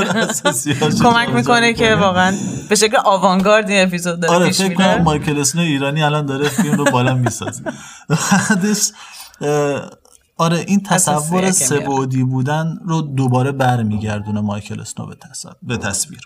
کمک 1.04 1.30
می‌کنه 1.30 1.74
که 1.74 1.96
واقعا 1.96 2.36
به 2.70 2.76
شکل 2.76 2.98
آوانگارد 3.06 3.70
این 3.70 3.88
اپیزود 3.88 4.20
داره 4.20 4.34
آره 4.34 4.52
فکر 4.52 4.74
کنم 4.74 5.02
مایکل 5.02 5.40
اسنو 5.40 5.62
ایرانی 5.62 6.04
الان 6.04 6.26
داره 6.26 6.50
فیلم 6.50 6.78
رو 6.78 6.84
بالا 6.92 7.16
می‌سازه. 7.16 7.64
بعدش 8.10 8.92
آره 10.38 10.64
این 10.68 10.84
تصور. 10.84 11.52
سبودی 11.52 12.24
بودن 12.24 12.80
رو 12.86 13.02
دوباره 13.02 13.52
برمیگردونه 13.52 14.42
مایکل 14.42 14.82
اسنو 14.82 15.06
به 15.64 15.78
تصویر. 15.78 16.22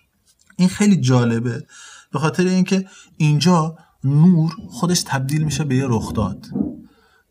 این 0.57 0.69
خیلی 0.69 1.01
جالبه 1.01 1.63
به 2.11 2.19
خاطر 2.19 2.43
اینکه 2.43 2.85
اینجا 3.17 3.75
نور 4.03 4.55
خودش 4.69 5.03
تبدیل 5.03 5.43
میشه 5.43 5.63
به 5.63 5.75
یه 5.75 5.85
رخداد 5.87 6.47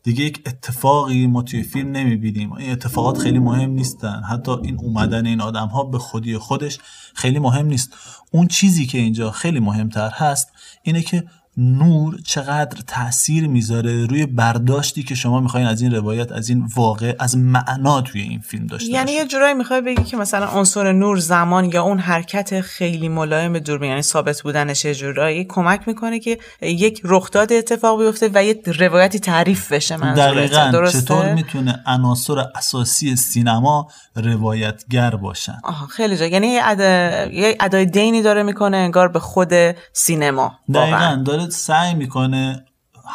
دیگه 0.03 0.23
یک 0.23 0.41
اتفاقی 0.45 1.27
ما 1.27 1.41
توی 1.41 1.63
فیلم 1.63 1.91
نمی‌بینیم. 1.91 2.53
این 2.53 2.71
اتفاقات 2.71 3.17
خیلی 3.17 3.39
مهم 3.39 3.69
نیستن. 3.69 4.21
حتی 4.29 4.51
این 4.51 4.77
اومدن 4.79 5.25
این 5.25 5.41
آدم 5.41 5.67
ها 5.67 5.83
به 5.83 5.97
خودی 5.97 6.37
خودش 6.37 6.79
خیلی 7.13 7.39
مهم 7.39 7.65
نیست. 7.65 7.93
اون 8.31 8.47
چیزی 8.47 8.85
که 8.85 8.97
اینجا 8.97 9.31
خیلی 9.31 9.59
مهمتر 9.59 10.09
هست 10.09 10.47
اینه 10.83 11.01
که 11.01 11.23
نور 11.57 12.17
چقدر 12.25 12.77
تاثیر 12.87 13.47
می‌ذاره 13.47 14.05
روی 14.05 14.25
برداشتی 14.25 15.03
که 15.03 15.15
شما 15.15 15.39
می‌خواین 15.39 15.67
از 15.67 15.81
این 15.81 15.95
روایت 15.95 16.31
از 16.31 16.49
این 16.49 16.67
واقع 16.75 17.15
از 17.19 17.37
معنا 17.37 18.01
توی 18.01 18.21
این 18.21 18.39
فیلم 18.39 18.67
داشته 18.67 18.89
یعنی. 18.89 19.11
یه 19.11 19.25
جورایی 19.25 19.53
می‌خوای 19.53 19.81
بگی 19.81 20.03
که 20.03 20.17
مثلا 20.17 20.47
عنصر 20.47 20.91
نور 20.91 21.17
زمان 21.17 21.65
یا 21.65 21.83
اون 21.83 21.99
حرکت 21.99 22.61
خیلی 22.61 23.09
ملایم 23.09 23.59
دوربین 23.59 23.89
یعنی 23.89 24.01
ثابت 24.01 24.41
بودنش 24.41 24.85
یه 24.85 24.95
جورایی 24.95 25.45
کمک 25.45 25.87
می‌کنه 25.87 26.19
که 26.19 26.37
یک 26.61 27.01
رخداد 27.03 27.53
اتفاق 27.53 28.03
بیفته 28.03 28.29
و 28.33 28.43
یه 28.43 28.61
روایتی 28.79 29.19
تعریف 29.19 29.71
بشه 29.71 29.97
منظورته 29.97 30.47
دقیقا. 30.47 30.71
درسته؟ 30.71 31.01
چطور 31.01 31.33
می‌تونه 31.33 31.83
عناصر 31.85 32.39
اساسی 32.55 33.15
سینما 33.15 33.87
روایتگر 34.15 35.15
باشن؟ 35.15 35.57
آها 35.63 35.87
خیلی 35.87 36.17
جا. 36.17 36.25
یعنی 36.25 36.47
یه 36.47 36.61
ادا- 36.65 37.31
یه 37.31 37.57
ادای 37.59 37.85
دینی 37.85 38.21
داره 38.21 38.43
می‌کنه 38.43 38.77
انگار 38.77 39.07
به 39.07 39.19
خود 39.19 39.53
سینما. 39.93 40.59
دقیقا. 40.73 41.23
داره 41.43 41.51
سعی 41.51 41.93
می‌کنه 41.93 42.65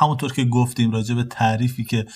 همونطور 0.01 0.33
که 0.33 0.45
گفتیم 0.45 0.91
راجع 0.91 1.15
به 1.15 1.25
تعریفی 1.25 1.85
که 1.85 2.07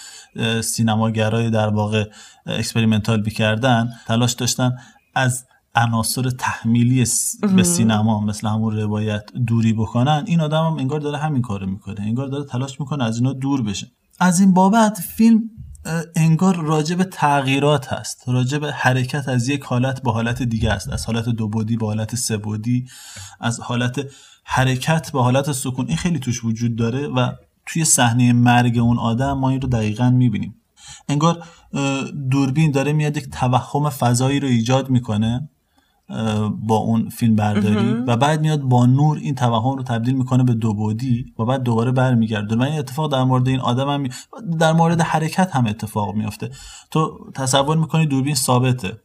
سینماگرای 0.61 1.51
در 1.51 1.68
واقع 1.68 2.11
experimental 2.46 3.22
می‌کردن 3.22 3.90
تلاش 4.07 4.33
داشتن 4.33 4.72
از 5.14 5.46
عناصر 5.75 6.31
تحمیلی 6.31 7.07
به 7.57 7.62
سینما 7.62 8.20
مثل 8.20 8.48
همون 8.48 8.77
روایت 8.77 9.25
دوری 9.46 9.72
بکنن. 9.72 10.25
این 10.27 10.40
آدم 10.40 10.66
هم 10.66 10.79
انگار 10.79 11.01
داره 11.01 11.18
همین 11.18 11.42
کارو 11.42 11.66
می‌کنه 11.66 12.01
انگار 12.01 12.27
داره 12.27 12.44
تلاش 12.44 12.81
می‌کنه 12.81 13.05
از 13.05 13.16
اینا 13.16 13.33
دور 13.33 13.62
بشه. 13.62 13.87
از 14.20 14.40
این 14.40 14.55
بابت 14.55 15.01
فیلم 15.01 15.40
انگار 16.16 16.57
راجع 16.57 16.96
به 16.96 17.05
تغییرات 17.05 17.92
هست 17.92 18.22
راجع 18.27 18.59
به 18.59 18.72
حرکت 18.72 19.29
از 19.29 19.48
یک 19.48 19.62
حالت 19.62 20.03
به 20.03 20.12
حالت 20.12 20.42
دیگه 20.42 20.70
است. 20.72 20.88
از 20.88 21.07
حالت 21.07 21.29
دو 21.29 21.48
بودی 21.48 21.77
به 21.77 21.87
حالت 21.87 22.14
سه 22.14 22.37
بودی 22.37 22.87
از 23.40 23.61
حالت 23.61 24.01
حرکت 24.44 25.12
به 25.12 25.22
حالت 25.22 25.52
سکون 25.52 25.87
این 25.88 25.96
خیلی 25.96 26.18
توش 26.18 26.44
وجود 26.44 26.76
داره 26.76 27.09
و 27.09 27.33
توی 27.66 27.85
صحنه 27.85 28.33
مرگ 28.33 28.78
اون 28.78 28.98
آدم 28.98 29.33
ما 29.33 29.50
این 29.50 29.61
رو 29.61 29.68
دقیقا 29.68 30.11
می‌بینیم. 30.11 30.55
انگار 31.09 31.44
دوربین 32.31 32.70
داره 32.70 32.92
میاد 32.92 33.16
یک 33.16 33.31
توهم 33.31 33.90
فضایی 33.90 34.40
رو 34.40 34.48
ایجاد 34.48 34.90
می‌کنه 34.90 35.48
با 36.50 36.76
اون 36.76 37.09
فیلم 37.09 37.37
برداری 37.37 37.92
و 38.07 38.16
بعد 38.16 38.40
میاد 38.40 38.61
با 38.61 38.87
نور 38.87 39.18
این 39.18 39.35
توهم 39.35 39.76
رو 39.76 39.83
تبدیل 39.83 40.14
می‌کنه 40.14 40.44
به 40.44 40.55
دو 40.55 40.74
بعدی 40.74 41.24
و 41.38 41.44
بعد 41.44 41.62
دوباره 41.62 41.92
برمیگرده. 41.92 42.57
و 42.57 42.62
این 42.62 42.78
اتفاق 42.78 43.12
در 43.12 43.24
مورد 43.24 43.48
این 43.48 43.61
آدم 43.61 43.88
هم 43.88 44.00
می- 44.00 44.11
در 44.59 44.72
مورد 44.72 45.00
حرکت 45.00 45.57
هم 45.57 45.66
اتفاق 45.66 46.14
میفته 46.14 46.50
تو 46.90 47.18
تصور 47.35 47.76
می‌کنی 47.76 48.07
دوربین 48.07 48.35
ثابته. 48.35 49.00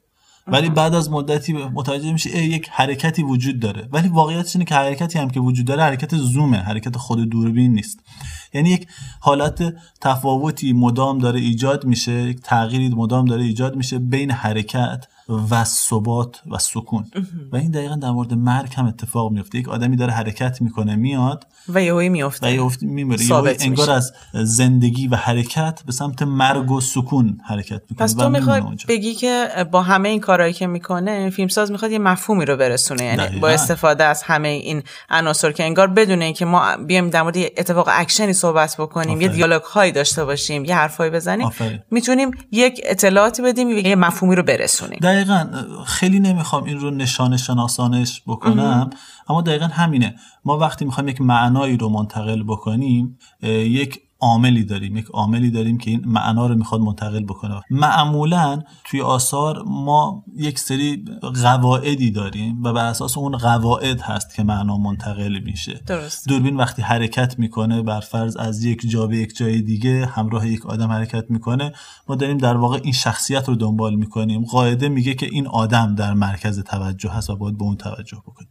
ولی 0.48 0.70
بعد 0.70 0.96
از 0.96 1.12
مدتی 1.12 1.54
متوجه 1.54 2.14
میشه 2.14 2.30
ای 2.30 2.46
یک 2.46 2.70
حرکتی 2.72 3.24
وجود 3.24 3.60
داره. 3.60 3.90
ولی 3.92 4.08
واقعیتش 4.08 4.56
اینه 4.56 4.66
که 4.66 4.76
حرکتی 4.76 5.20
هم 5.20 5.30
که 5.30 5.40
وجود 5.40 5.66
داره 5.66 5.84
حرکت 5.84 6.16
زومه 6.16 6.58
حرکت 6.58 6.98
خود 6.98 7.30
دوربین 7.30 7.74
نیست. 7.74 8.00
یعنی 8.54 8.70
یک 8.70 8.88
حالت 9.20 9.74
تفاوتی 10.02 10.74
مدام 10.74 11.18
داره 11.18 11.40
ایجاد 11.40 11.86
میشه 11.86 12.12
یک 12.12 12.42
تغییری 12.42 12.90
مدام 12.90 13.26
داره 13.26 13.44
ایجاد 13.44 13.76
میشه 13.76 14.00
بین 14.00 14.32
حرکت 14.32 15.08
و 15.30 15.64
ثبات 15.64 16.42
و 16.52 16.58
سکون 16.58 17.06
و 17.52 17.56
این 17.56 17.72
دقیقا 17.72 17.96
در 17.96 18.12
مورد 18.12 18.34
مرگ 18.34 18.74
هم 18.76 18.86
اتفاق 18.86 19.32
میفته 19.32 19.58
یک 19.58 19.70
آدمی 19.70 19.96
داره 19.96 20.14
حرکت 20.14 20.62
می‌کنه 20.62 20.96
میاد 20.96 21.48
و 21.70 21.82
یهویی 21.82 22.10
و 22.10 22.12
میفته 22.12 22.54
یه 22.54 22.64
افت 22.64 22.84
میمیره 22.84 23.26
انگار. 23.60 23.90
از 23.90 24.14
زندگی 24.34 25.08
و 25.08 25.16
حرکت 25.16 25.84
به 25.86 25.92
سمت 25.92 26.22
مرگ 26.22 26.72
و 26.72 26.82
سکون 26.82 27.38
حرکت 27.46 27.82
می‌کنه 27.90 28.08
پس 28.08 28.16
و 28.16 28.22
تو 28.22 28.30
می‌خوای. 28.30 28.62
بگی 28.88 29.14
که 29.14 29.48
با 29.72 29.82
همه 29.82 30.10
این 30.10 30.20
کارهایی 30.20 30.54
که 30.54 30.68
می‌کنه 30.68 31.30
فیلمساز 31.30 31.72
می‌خواد 31.72 31.92
یه 31.92 32.00
مفهومی 32.00 32.46
رو 32.46 32.58
برسونه 32.58 33.04
یعنی. 33.04 33.40
با 33.40 33.50
استفاده 33.50 34.04
از 34.04 34.24
همه 34.24 34.48
این 34.48 34.84
عناصر 35.10 35.52
که 35.52 35.64
انگار 35.64 35.88
بدون 35.88 36.22
اینکه 36.22 36.46
ما 36.46 36.78
بیایم 36.88 37.10
در 37.10 37.22
مورد 37.22 37.38
اتفاق 37.38 37.90
اکشنی 37.92 38.34
صحبت 38.34 38.76
بکنیم 38.80 39.22
یه. 39.22 39.28
دیالوگ 39.28 39.62
هایی 39.62 39.92
داشته 39.92 40.26
باشیم 40.26 40.66
یه 40.66 40.76
حرفایی 40.76 41.12
بزنیم. 41.12 41.50
می‌تونیم 41.92 42.32
یک 42.52 42.82
اطلاعاتی 42.86 43.42
بدیم 43.42 43.70
یه 43.70 43.96
مفهومی 43.96 44.36
رو 44.36 44.44
برسونیم 44.44 45.00
دقیقا 45.18 45.48
خیلی 45.86 46.20
نمی‌خوام 46.20 46.64
این 46.64 46.80
رو 46.80 46.92
نشانه 46.92 47.38
شناسانش 47.38 48.22
بکنم 48.28 48.90
اما 49.30 49.42
دقیقا 49.42 49.66
همینه. 49.66 50.16
ما 50.46 50.58
وقتی 50.58 50.86
می‌خوایم 50.86 51.08
یک 51.08 51.22
معنایی 51.22 51.78
رو 51.78 51.90
منتقل 51.90 52.44
بکنیم 52.44 53.18
یک 53.44 54.00
عاملی 54.20 54.64
داریم 54.64 54.98
یک 54.98 55.06
عاملی 55.06 55.52
داریم 55.52 55.78
که 55.78 55.92
این 55.92 56.02
معنا 56.06 56.48
رو 56.48 56.56
می‌خواد 56.56 56.82
منتقل 56.82 57.24
بکنه. 57.24 57.62
معمولا 57.70 58.62
توی 58.84 59.02
آثار 59.02 59.64
ما 59.66 60.24
یک 60.36 60.60
سری 60.60 61.06
قواعدی 61.44 62.12
داریم 62.12 62.64
و 62.64 62.74
بر 62.74 62.86
اساس 62.86 63.18
اون 63.18 63.38
قواعد 63.38 64.02
هست 64.02 64.36
که 64.36 64.44
معنا 64.44 64.78
منتقل 64.78 65.40
میشه. 65.46 65.82
درست. 65.88 66.28
دوربین 66.28 66.56
وقتی 66.56 66.82
حرکت 66.82 67.40
می‌کنه 67.40 67.82
بر 67.82 68.00
فرض 68.00 68.38
از 68.38 68.64
یک 68.64 68.90
جا 68.90 69.08
به 69.08 69.18
یک 69.18 69.36
جای 69.36 69.62
دیگه 69.62 70.06
همراه 70.06 70.48
یک 70.48 70.66
آدم 70.66 70.92
حرکت 70.92 71.32
می‌کنه 71.32 71.74
ما 72.10 72.16
داریم 72.16 72.38
در 72.38 72.58
واقع 72.58 72.80
این 72.84 72.94
شخصیت 72.94 73.50
رو 73.50 73.56
دنبال 73.56 73.96
می‌کنیم. 73.96 74.46
قاعده 74.46 74.90
میگه 74.90 75.14
که 75.14 75.26
این 75.32 75.48
آدم 75.48 75.96
در 75.96 76.14
مرکز 76.14 76.64
توجه 76.64 77.10
هست 77.10 77.30
و 77.30 77.36
باید 77.36 77.58
به 77.58 77.64
اون 77.64 77.76
توجه 77.78 78.18
بکنیم 78.18 78.50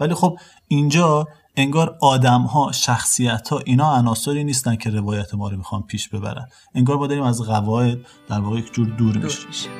ولی 0.00 0.14
خب 0.14 0.38
اینجا 0.68 1.28
انگار 1.58 1.98
آدم 2.00 2.40
ها 2.40 2.72
شخصیت 2.72 3.48
ها 3.48 3.58
اینا 3.58 3.96
عناصری 3.96 4.44
نیستن 4.44 4.76
که 4.76 4.90
روایت 4.90 5.34
ما 5.34 5.48
رو 5.48 5.56
می‌خوان 5.56 5.82
پیش 5.82 6.08
ببرن. 6.08 6.48
انگار 6.74 6.96
ما 6.96 7.06
داریم 7.06 7.24
از 7.24 7.42
قواعد 7.42 7.98
در 8.28 8.40
واقع 8.40 8.58
یک 8.58 8.72
جور 8.72 8.86
دور 8.86 9.14
دور 9.14 9.38
میشیم. 9.46 9.70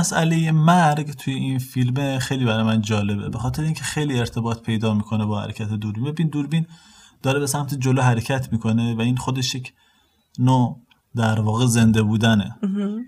مسئله 0.00 0.52
مرگ 0.52 1.10
توی 1.10 1.34
این 1.34 1.58
فیلم 1.58 2.18
خیلی 2.18 2.44
برای 2.44 2.62
من 2.62 2.80
جالبه. 2.80 3.28
به 3.28 3.38
خاطر 3.38 3.62
اینکه 3.62 3.82
خیلی 3.82 4.18
ارتباط 4.18 4.62
پیدا 4.62 4.94
می‌کنه 4.94 5.24
با 5.24 5.40
حرکت 5.40 5.68
دوربین. 5.68 6.04
ببین 6.04 6.28
دوربین 6.28 6.66
داره 7.22 7.40
به 7.40 7.46
سمت 7.46 7.74
جلو 7.74 8.02
حرکت 8.02 8.52
می‌کنه 8.52 8.94
و 8.94 9.00
این 9.00 9.16
خودش 9.16 9.54
یک 9.54 9.72
نوع 10.38 10.82
در 11.16 11.40
واقع 11.40 11.66
زنده 11.66 12.02
بودنه. 12.02 12.56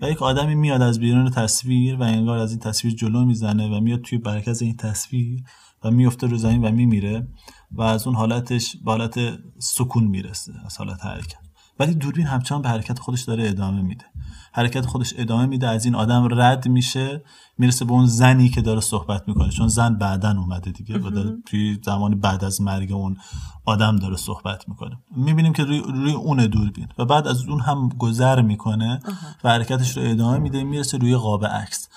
و 0.01 0.09
یک 0.09 0.21
آدمی 0.21 0.55
میاد 0.55 0.81
از 0.81 0.99
بیرون 0.99 1.29
تصویر 1.29 1.95
و 1.95 2.03
انگار 2.03 2.37
از 2.37 2.51
این 2.51 2.59
تصویر 2.59 2.93
جلو 2.93 3.25
می‌زنه 3.25 3.77
و 3.77 3.79
میاد 3.79 4.01
توی 4.01 4.21
مرکز 4.25 4.61
این 4.61 4.77
تصویر 4.77 5.43
و 5.83 5.91
میفته 5.91 6.27
رو 6.27 6.37
زمین 6.37 6.65
و 6.65 6.71
میمیره 6.71 7.27
و 7.71 7.81
از 7.81 8.07
اون 8.07 8.15
حالتش 8.15 8.75
به 8.85 8.91
حالت 8.91 9.19
سکون 9.59 10.03
می‌رسه 10.03 10.53
از 10.65 10.77
حالت 10.77 11.05
حرکت. 11.05 11.42
ولی 11.79 11.93
دوربین 11.93 12.27
همچنان 12.27 12.61
به 12.61 12.69
حرکت 12.69 12.99
خودش 12.99 13.21
داره 13.21 13.49
ادامه 13.49 13.81
میده. 13.81 14.05
حرکت 14.53 14.85
خودش 14.85 15.13
ادامه 15.17 15.45
میده 15.45 15.67
از 15.67 15.85
این 15.85 15.95
آدم 15.95 16.27
رد 16.31 16.67
میشه 16.67 17.23
می‌رسه 17.57 17.85
به 17.85 17.91
اون 17.91 18.05
زنی 18.05 18.49
که 18.49 18.61
داره 18.61 18.81
صحبت 18.81 19.23
می‌کنه. 19.27 19.49
چون 19.49 19.67
زن 19.67 19.95
بعدا 19.95 20.31
اومده 20.31 20.71
دیگه 20.71 20.97
و 20.97 21.09
داره 21.09 21.37
توی 21.45 21.79
زمان 21.85 22.19
بعد 22.19 22.43
از 22.43 22.61
مرگ 22.61 22.91
اون 22.91 23.17
آدم 23.65 23.95
داره 23.95 24.15
صحبت 24.15 24.69
می‌کنه. 24.69 24.97
می‌بینیم 25.15 25.53
که 25.53 25.63
روی, 25.63 25.79
روی 25.79 26.11
اون 26.11 26.45
دوربین. 26.47 26.87
و 26.97 27.05
بعد 27.05 27.27
از 27.27 27.47
اون 27.47 27.59
هم 27.59 27.89
گذر 27.89 28.41
می‌کنه 28.41 28.99
و 29.43 29.49
حرکتش 29.49 29.97
رو 29.97 30.03
ادامه 30.05 30.37
میده 30.37 30.63
می‌رسه 30.63 30.97
روی 30.97 31.15
قاب 31.15 31.45
عکس. 31.45 31.89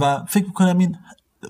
و 0.00 0.24
فکر 0.28 0.46
می‌کنم 0.46 0.78
این 0.78 0.96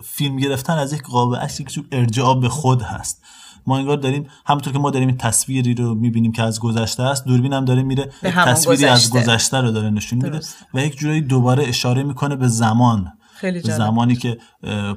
فیلم 0.05 0.37
گرفتن 0.37 0.79
از 0.79 0.93
یک 0.93 1.03
قاب 1.03 1.37
عکس 1.37 1.61
یک 1.61 1.87
ارجاع 1.93 2.41
به 2.41 2.49
خود 2.49 2.83
هست. 2.83 3.23
ما 3.67 3.79
انگار 3.79 3.97
داریم 3.97 4.27
همونطور 4.47 4.73
که 4.73 4.79
ما 4.79 4.91
داریم 4.91 5.09
این 5.09 5.17
تصویری 5.17 5.75
رو 5.75 5.95
می‌بینیم 5.95 6.33
که 6.33 6.43
از 6.43 6.61
گذشته 6.61 7.03
است 7.03 7.25
دوربین 7.27 7.53
هم 7.53 7.65
داره 7.65 7.83
میره 7.83 8.11
تصویری 8.23 8.85
از 8.85 9.11
گذشته. 9.11 9.61
رو 9.61 9.71
داره 9.71 9.91
نشون 9.91 10.23
میده 10.23 10.41
و 10.75 10.81
یک 10.81 10.97
جورایی 10.97 11.21
دوباره 11.21 11.69
اشاره 11.69 12.03
می‌کنه 12.03 12.37
به 12.37 12.49
زمان. 12.49 13.13
خیلی 13.45 13.61
زمانی 13.61 14.17
که 14.17 14.39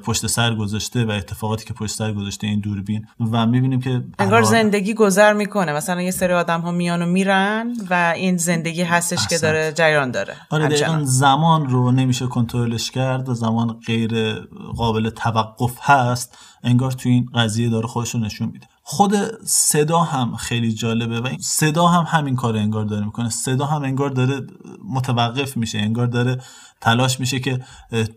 پشت 0.04 0.26
سر 0.26 0.54
گذاشته 0.54 1.04
و 1.04 1.10
اتفاقاتی 1.10 1.64
که 1.64 1.74
پشت 1.74 1.94
سر 1.94 2.12
گذاشته 2.12 2.46
این 2.46 2.60
دوربین 2.60 3.06
و 3.32 3.46
می‌بینیم 3.46 3.80
که 3.80 4.04
انگار 4.18 4.42
زندگی 4.42 4.94
گذر 4.94 5.32
می‌کنه. 5.32 5.72
مثلا 5.72 6.02
یه 6.02 6.10
سری 6.10 6.32
آدم 6.32 6.60
ها 6.60 6.70
میان 6.70 7.02
و 7.02 7.06
میرن 7.06 7.72
و 7.90 8.12
این 8.16 8.36
زندگی 8.36 8.82
هستش 8.82 9.26
که 9.28 9.38
داره 9.38 9.72
جریان 9.72 10.10
داره. 10.10 10.34
آره 10.50 10.68
دقیقا 10.68 11.00
زمان 11.04 11.68
رو 11.68 11.92
نمیشه 11.92 12.26
کنترلش 12.26 12.90
کرد 12.90 13.28
و 13.28 13.34
زمان 13.34 13.80
غیر 13.86 14.34
قابل 14.76 15.10
توقف 15.10 15.78
هست. 15.80 16.38
انگار 16.62 16.92
تو 16.92 17.08
این 17.08 17.28
قضیه 17.34 17.68
داره 17.68 17.86
خودش 17.86 18.14
رو 18.14 18.20
نشون 18.20 18.48
میده. 18.48 18.66
خود 18.90 19.14
صدا 19.44 19.98
هم 19.98 20.36
خیلی 20.36 20.72
جالبه 20.72 21.20
و 21.20 21.28
صدا 21.40 21.86
هم 21.86 22.04
همین 22.18 22.36
کار 22.36 22.56
انگار 22.56 22.84
داره 22.84 23.04
می‌کنه. 23.04 23.30
صدا 23.30 23.66
هم 23.66 23.82
انگار 23.82 24.10
داره 24.10 24.46
متوقف 24.88 25.56
میشه 25.56 25.78
انگار 25.78 26.06
داره 26.06 26.40
تلاش 26.80 27.20
میشه 27.20 27.40
که 27.40 27.60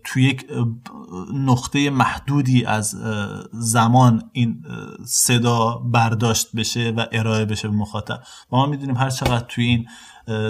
تو 0.04 0.20
یک 0.20 0.46
نقطه 1.34 1.90
محدودی 1.90 2.64
از 2.64 2.96
زمان 3.52 4.22
این 4.32 4.64
صدا 5.04 5.74
برداشت 5.74 6.56
بشه 6.56 6.90
و 6.96 7.06
ارائه 7.12 7.44
بشه 7.44 7.68
به 7.68 7.74
مخاطب. 7.74 8.22
ما 8.52 8.66
می‌دونیم 8.66 8.96
هر 8.96 9.10
چقدر 9.10 9.44
توی 9.48 9.64
این 9.64 9.86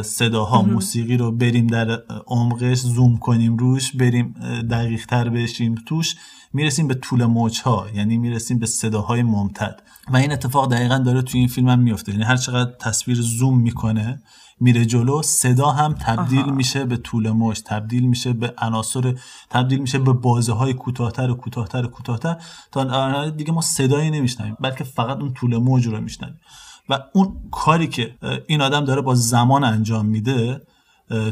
صداها 0.05 0.63
موسیقی 0.63 1.17
رو 1.17 1.33
بریم 1.33 1.67
در 1.67 2.03
عمقش 2.27 2.79
زوم 2.79 3.17
کنیم 3.19 3.57
روش 3.57 3.97
بریم 3.97 4.35
دقیق 4.71 5.07
تر 5.07 5.29
بشیم 5.29 5.75
توش 5.87 6.17
می‌رسیم 6.53 6.89
به 6.89 6.95
طول 6.95 7.25
موج 7.25 7.61
ها 7.61 7.87
یعنی 7.95 8.19
می‌رسیم 8.19 8.59
به 8.59 8.67
صداهای 8.67 9.23
ممتد. 9.23 9.83
و 10.13 10.17
این 10.17 10.33
اتفاق 10.33 10.73
دقیقا 10.73 10.99
داره 10.99 11.23
توی 11.23 11.41
این 11.41 11.49
فیلم 11.49 11.69
هم 11.69 11.79
میفته 11.79 12.13
یعنی 12.13 12.25
هر 12.25 12.37
چقدر 12.37 12.73
تصویر 12.81 13.21
زوم 13.21 13.59
می‌کنه 13.59 14.23
میره 14.61 14.85
جلو 14.85 15.23
صدا 15.23 15.71
هم 15.71 15.93
تبدیل 15.93 16.51
میشه 16.51 16.85
به 16.85 16.97
طول 16.97 17.31
موج 17.31 17.61
تبدیل 17.67 18.09
میشه 18.09 18.33
به 18.33 18.55
عناصر 18.59 19.15
تبدیل 19.51 19.79
میشه 19.79 19.99
به 19.99 20.13
بازه 20.13 20.53
های 20.53 20.75
کوتاهتر 20.75 21.31
و 21.31 21.35
کوتاهتر 21.35 21.85
و 21.85 21.89
کوتاهتر. 21.89 22.37
تا 22.73 23.31
دیگه 23.31 23.53
ما 23.53 23.61
صدایی 23.61 24.11
نمیشنویم 24.11 24.57
بلکه 24.61 24.85
فقط 24.85 25.17
اون 25.19 25.35
طول 25.35 25.57
موج 25.57 25.87
رو 25.87 26.01
میشنویم. 26.01 26.41
و 26.89 26.99
اون 27.13 27.37
کاری 27.51 27.87
که 27.87 28.15
این 28.47 28.61
آدم 28.61 28.85
داره 28.85 29.01
با 29.01 29.15
زمان 29.15 29.65
انجام 29.65 30.07
میده 30.07 30.63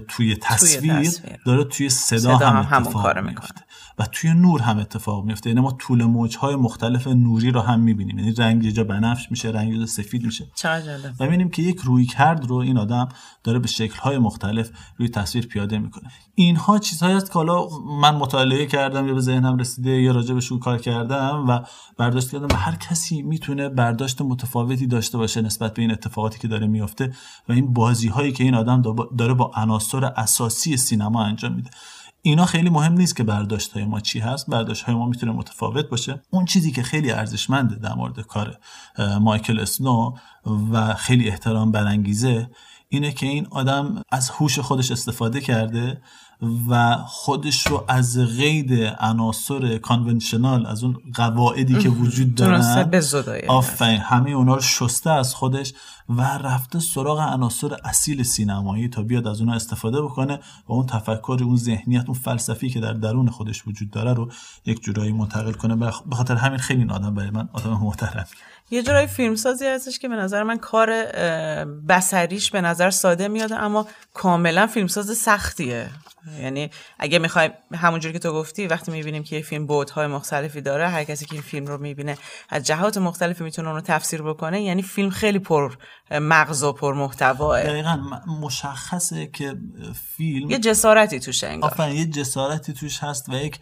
توی 0.08 0.36
تصویر, 0.36 1.10
داره 1.46 1.64
توی 1.64 1.88
صدا, 1.88 2.18
صدا 2.18 2.48
هم, 2.48 2.62
هم 2.62 2.82
اتفاق 2.82 3.18
میفته 3.18 3.60
و 4.00 4.06
توی 4.12 4.34
نور 4.34 4.62
هم 4.62 4.78
اتفاق 4.78 5.24
میفته 5.24 5.50
یعنی 5.50 5.60
ما 5.60 5.70
طول 5.70 6.04
موجهای 6.04 6.56
مختلف 6.56 7.06
نوری 7.06 7.50
رو 7.50 7.60
هم 7.60 7.80
می‌بینیم. 7.80 8.18
یعنی 8.18 8.32
رنگ 8.32 8.64
یه 8.64 8.72
جا 8.72 8.84
بنفش 8.84 9.30
میشه 9.30 9.48
رنگ 9.48 9.74
یه 9.74 9.86
سفید 9.86 10.24
میشه. 10.24 10.46
و 11.20 11.24
می‌بینیم 11.24 11.48
که 11.50 11.62
یک 11.62 11.80
روی 11.80 12.06
کرد 12.06 12.46
رو 12.46 12.56
این 12.56 12.78
آدم 12.78 13.08
داره 13.44 13.58
به 13.58 13.68
شکلهای 13.68 14.18
مختلف 14.18 14.70
روی 14.96 15.08
تصویر 15.08 15.46
پیاده 15.46 15.78
می‌کنه. 15.78 16.10
اینها 16.34 16.78
چیزهایی 16.78 17.14
است 17.14 17.26
که 17.26 17.32
حالا 17.32 17.66
من 18.00 18.14
مطالعه 18.14 18.66
کردم 18.66 19.06
یا 19.06 19.14
به 19.14 19.20
ذهنم 19.20 19.58
رسیده 19.58 19.90
یا 19.90 20.12
راجبشون 20.12 20.58
کار 20.58 20.78
کردم 20.78 21.44
و 21.48 21.60
برداشت 21.96 22.30
کردم 22.30 22.48
و 22.50 22.54
هر 22.54 22.76
کسی 22.76 23.22
می‌تونه 23.22 23.68
برداشت 23.68 24.22
متفاوتی 24.22 24.86
داشته 24.86 25.18
باشه 25.18 25.42
نسبت 25.42 25.74
به 25.74 25.82
این 25.82 25.90
اتفاقاتی 25.90 26.38
که 26.38 26.48
داره 26.48 26.66
میفته 26.66 27.12
و 27.48 27.52
این 27.52 27.72
بازی 27.72 28.08
هایی 28.08 28.32
که 28.32 28.44
این 28.44 28.54
آدم 28.54 28.82
داره 29.18 29.34
با 29.34 29.50
عناصر 29.56 30.04
اساسی 30.04 30.76
سینما 30.76 31.24
انجام 31.24 31.52
میده. 31.52 31.70
اینا 32.22 32.46
خیلی 32.46 32.70
مهم 32.70 32.92
نیست 32.92 33.16
که 33.16 33.24
برداشت 33.24 33.72
های 33.72 33.84
ما 33.84 34.00
چی 34.00 34.18
هست. 34.18 34.50
برداشت 34.50 34.82
های 34.82 34.94
ما 34.94 35.06
می‌تونه 35.06 35.32
متفاوت 35.32 35.88
باشه. 35.88 36.22
اون 36.30 36.44
چیزی 36.44 36.72
که 36.72 36.82
خیلی 36.82 37.10
ارزشمنده 37.10 37.74
در 37.74 37.94
مورد 37.94 38.20
کار 38.20 38.58
مایکل 39.20 39.60
اسنو 39.60 40.14
و 40.72 40.94
خیلی 40.94 41.28
احترام 41.28 41.72
برانگیزه 41.72 42.50
اینه 42.88 43.12
که 43.12 43.26
این 43.26 43.46
آدم 43.50 44.02
از 44.10 44.30
هوش 44.30 44.58
خودش 44.58 44.90
استفاده 44.90 45.40
کرده 45.40 46.02
و 46.68 46.96
خودش 47.06 47.66
رو 47.66 47.84
از 47.88 48.18
قید 48.18 48.72
عناصر 48.98 49.78
کانونشنال 49.78 50.66
از 50.66 50.84
اون 50.84 50.96
قواعدی 51.14 51.78
که 51.78 51.88
وجود 51.88 52.34
دارن. 52.34 52.60
آفرین. 53.48 54.00
همه 54.00 54.30
اونا 54.30 54.54
رو 54.54 54.60
شسته 54.60 55.10
از 55.10 55.34
خودش 55.34 55.72
و 56.08 56.22
رفته 56.22 56.78
سراغ 56.78 57.20
عناصر 57.20 57.76
اصیل 57.84 58.22
سینمایی 58.22 58.88
تا 58.88 59.02
بیاد 59.02 59.26
از 59.26 59.40
اونها 59.40 59.54
استفاده 59.54 60.02
بکنه 60.02 60.34
و 60.68 60.72
اون 60.72 60.86
تفکر 60.86 61.38
اون 61.44 61.56
ذهنیت 61.56 62.04
اون 62.06 62.18
فلسفی 62.18 62.70
که 62.70 62.80
در 62.80 62.92
درون 62.92 63.30
خودش 63.30 63.66
وجود 63.66 63.90
داره 63.90 64.12
رو 64.12 64.30
یک 64.66 64.82
جورایی 64.82 65.12
منتقل 65.12 65.52
کنه. 65.52 65.76
به 65.76 66.16
خاطر 66.16 66.34
همین 66.34 66.58
خیلی 66.58 66.80
این 66.80 66.90
آدم 66.90 67.14
برای 67.14 67.30
من 67.30 67.48
آدم 67.52 67.70
محترم. 67.70 68.26
یه 68.70 68.82
جورایی 68.82 69.06
فیلمسازی 69.06 69.66
هستش 69.66 69.98
که 69.98 70.08
به 70.08 70.16
نظر 70.16 70.42
من 70.42 70.58
کار 70.58 71.04
بسریش 71.88 72.50
به 72.50 72.60
نظر 72.60 72.90
ساده 72.90 73.28
میاد 73.28 73.52
اما 73.52 73.86
کاملا 74.14 74.66
فیلمساز 74.66 75.18
سختیه. 75.18 75.88
یعنی 76.40 76.70
اگه 76.98 77.18
می‌خوایم 77.18 77.50
همونجوری 77.74 78.12
که 78.12 78.18
تو 78.18 78.32
گفتی 78.32 78.66
وقتی 78.66 78.92
می‌بینیم 78.92 79.22
که 79.22 79.36
یه 79.36 79.42
فیلم 79.42 79.66
بودهای 79.66 80.06
مختلفی 80.06 80.60
داره 80.60 80.88
هر 80.88 81.04
کسی 81.04 81.26
که 81.26 81.32
این 81.32 81.42
فیلم 81.42 81.66
رو 81.66 81.78
می‌بینه 81.78 82.18
از 82.48 82.62
جهات 82.62 82.98
مختلفی 82.98 83.44
می‌تونه 83.44 83.68
اون 83.68 83.76
رو 83.76 83.82
تفسیر 83.82 84.22
بکنه 84.22 84.62
یعنی 84.62 84.82
فیلم 84.82 85.10
خیلی 85.10 85.38
پر 85.38 85.74
مغز 86.10 86.62
و 86.62 86.72
پر 86.72 86.94
محتواه. 86.94 87.62
دقیقا 87.62 88.00
مشخصه 88.40 89.26
که 89.26 89.56
فیلم 90.16 90.50
یه 90.50 90.58
جسارتی 90.58 91.20
توش 91.20 91.44
انگار. 91.44 91.90
یه 91.90 92.06
جسارتی 92.06 92.72
توش 92.72 93.02
هست 93.02 93.28
و 93.28 93.34
یک 93.34 93.58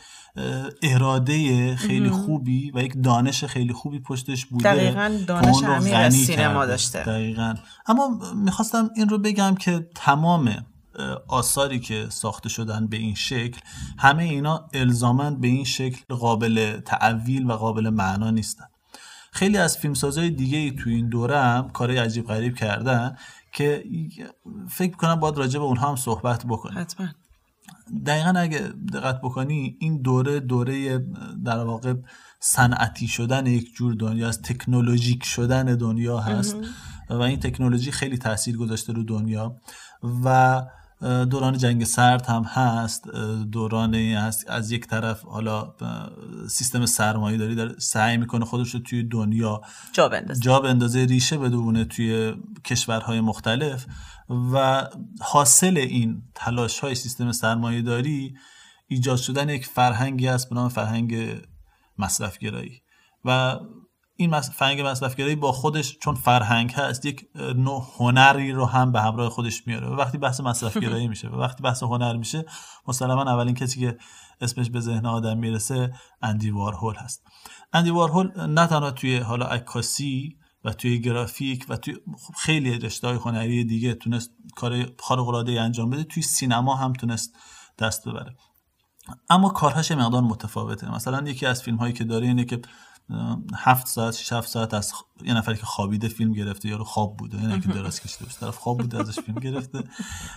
اراده 0.83 1.77
خیلی 1.77 2.11
خوبی 2.11 2.73
و 2.75 2.79
یک 2.79 3.03
دانش 3.03 3.45
خیلی 3.45 3.73
خوبی 3.73 4.01
پشتش 4.01 4.47
بوده. 4.47 4.75
دقیقا 4.75 5.19
دانش 5.27 5.62
عمیق 5.62 6.09
سینما 6.09 6.67
داشته. 6.67 7.03
دقیقا. 7.03 7.55
اما 7.87 8.21
می‌خواستم 8.37 8.91
این 8.97 9.09
رو 9.09 9.19
بگم 9.19 9.55
که 9.55 9.88
تمام 9.95 10.67
آثاری 11.29 11.81
که 11.81 12.07
ساخته 12.09 12.49
شدن 12.49 12.87
به 12.87 12.97
این 12.97 13.14
شکل 13.14 13.61
همه 13.99 14.25
اینا 14.25 14.69
الزامن 14.75 15.41
به 15.41 15.49
این 15.49 15.64
شکل 15.64 16.14
قابل 16.14 16.81
تعویل 16.81 17.51
و 17.51 17.53
قابل 17.53 17.88
معنا 17.88 18.31
نیستن. 18.31 18.64
خیلی 19.33 19.59
از 19.59 19.79
فیلمسازهای 19.79 20.31
دیگه 20.31 20.59
ای 20.59 20.71
تو 20.71 20.91
این 20.91 21.09
دوره 21.09 21.38
هم 21.38 21.71
کارهای 21.71 21.99
عجیب 21.99 22.27
غریب 22.27 22.57
کردن 22.57 23.17
که 23.53 23.85
فکر 24.69 24.97
کنم 24.97 25.14
باید 25.14 25.38
راجع 25.38 25.59
به 25.59 25.64
اونها 25.64 25.88
هم 25.88 25.97
صحبت 25.97 26.47
بکنیم. 26.47 26.79
حتما. 26.79 27.07
دقیقا 28.07 28.31
اگه 28.37 28.73
دقت 28.93 29.21
بکنی 29.21 29.77
این 29.81 30.03
دوره 30.03 30.41
دوره 30.41 30.99
در 31.45 31.65
واقع 31.65 31.95
صنعتی 32.41 33.09
شدن 33.09 33.47
یک 33.47 33.75
جور 33.75 33.95
دنیا 33.95 34.29
از 34.29 34.43
تکنولوژیک 34.43 35.25
شدن 35.25 35.65
دنیا 35.65 36.19
هست 36.19 36.57
و 37.11 37.21
این 37.21 37.41
تکنولوژی 37.41 37.91
خیلی 37.91 38.19
تاثیر 38.19 38.57
گذاشته 38.57 38.93
رو 38.93 39.03
دنیا 39.03 39.57
و 40.25 40.63
دوران 41.01 41.59
جنگ 41.59 41.85
سرد 41.85 42.27
هم 42.27 42.43
هست. 42.43 43.09
دوران 43.53 43.95
هست 43.95 44.51
از 44.51 44.73
یک 44.73 44.87
طرف 44.87 45.23
حالا 45.23 45.75
سیستم 46.49 46.87
سرمایه 46.87 47.39
داری 47.39 47.55
داره 47.55 47.75
سعی 47.79 48.17
می‌کنه 48.17 48.45
خودش 48.45 48.75
رو 48.75 48.81
توی 48.81 49.03
دنیا 49.03 49.61
جا 49.93 50.09
بندازه. 50.09 50.41
جا 50.41 50.61
بندازه 50.61 51.05
ریشه 51.05 51.39
بدونه 51.39 51.85
توی 51.85 52.35
کشورهای 52.65 53.21
مختلف. 53.21 53.87
و 54.53 54.87
حاصل 55.21 55.77
این 55.77 56.23
تلاش 56.35 56.79
های 56.79 56.95
سیستم 56.95 57.33
سرمایه 57.33 57.83
داری 57.83 58.35
ایجاد 58.89 59.17
شدن 59.17 59.49
یک 59.49 59.67
فرهنگی 59.67 60.27
هست 60.27 60.49
به 60.49 60.55
نام 60.55 60.69
فرهنگ 60.69 61.41
مصرفگرایی. 61.99 62.83
و 63.25 63.57
این 64.21 64.41
فرهنگ 64.41 64.81
مصرفگرایی 64.81 65.37
با 65.37 65.53
خودش 65.53 65.99
چون 65.99 66.15
فرهنگ 66.15 66.73
هست 66.73 67.07
یک 67.07 67.27
نوع 67.57 67.87
هنری 67.97 68.53
رو 68.53 68.67
هم 68.67 68.93
به 68.93 69.01
همراه 69.01 69.31
خودش 69.31 69.67
میاره 69.67 69.89
و 69.89 69.95
وقتی 69.95 70.19
بحث 70.19 70.41
مصرفگرایی 70.41 71.09
میشه 71.13 71.29
و 71.29 71.35
وقتی 71.35 71.63
بحث 71.63 71.83
هنر 71.83 72.17
میشه 72.17 72.45
مسلما 72.89 73.23
اولین 73.23 73.55
کسی 73.55 73.81
که 73.81 73.99
اسمش 74.41 74.71
به 74.71 74.81
ذهن 74.81 75.07
آدم 75.07 75.39
می‌رسه 75.39 75.93
اندی 76.23 76.51
وارهول 76.51 76.95
هست. 76.95 77.23
اندی 77.73 77.91
وارهول 77.91 78.47
نه 78.47 78.67
تنها 78.67 78.91
توی 78.91 79.17
حالا 79.17 79.47
عکاسی 79.47 80.37
و 80.65 80.73
توی 80.73 81.01
گرافیک 81.01 81.67
و 81.69 81.77
توی 81.77 81.95
خیلی 82.37 82.79
رشته 82.79 83.09
هنری 83.09 83.65
دیگه 83.65 83.95
تونست 83.95 84.31
کار 84.57 84.87
خارق 84.99 85.29
العاده 85.29 85.61
انجام 85.61 85.91
بده 85.91 86.05
توی 86.05 86.23
سینما 86.23 86.75
هم 86.75 86.93
تونست 86.93 87.37
دست 87.79 88.09
ببره. 88.09 88.37
اما 89.31 89.49
کارهاش 89.49 89.93
مقدار 89.93 90.23
متفاوته. 90.23 90.95
مثلا 90.95 91.29
یکی 91.29 91.47
از 91.47 91.63
فیلم 91.63 91.77
هایی 91.77 91.93
که 91.93 92.05
داره 92.05 92.27
اینه 92.27 92.45
که 92.45 92.61
هفت 93.57 93.87
ساعت 93.87 94.14
شش 94.14 94.33
هفت 94.33 94.49
ساعت 94.49 94.75
از 94.75 94.92
یه 95.25 95.35
نفری 95.35 95.57
که 95.57 95.66
خوابیده 95.66 96.09
فیلم 96.09 96.33
گرفته 96.33 96.68
یارو 96.68 96.85
خواب 96.85 97.16
بوده 97.16 97.42
یعنی 97.42 97.61
که 97.61 97.68
دراز 97.68 98.01
کشیده 98.01 98.25
باشه. 98.25 98.38
طرف 98.38 98.57
خواب 98.57 98.79
بوده 98.79 99.01
ازش 99.01 99.21
فیلم 99.21 99.38
گرفته. 99.38 99.85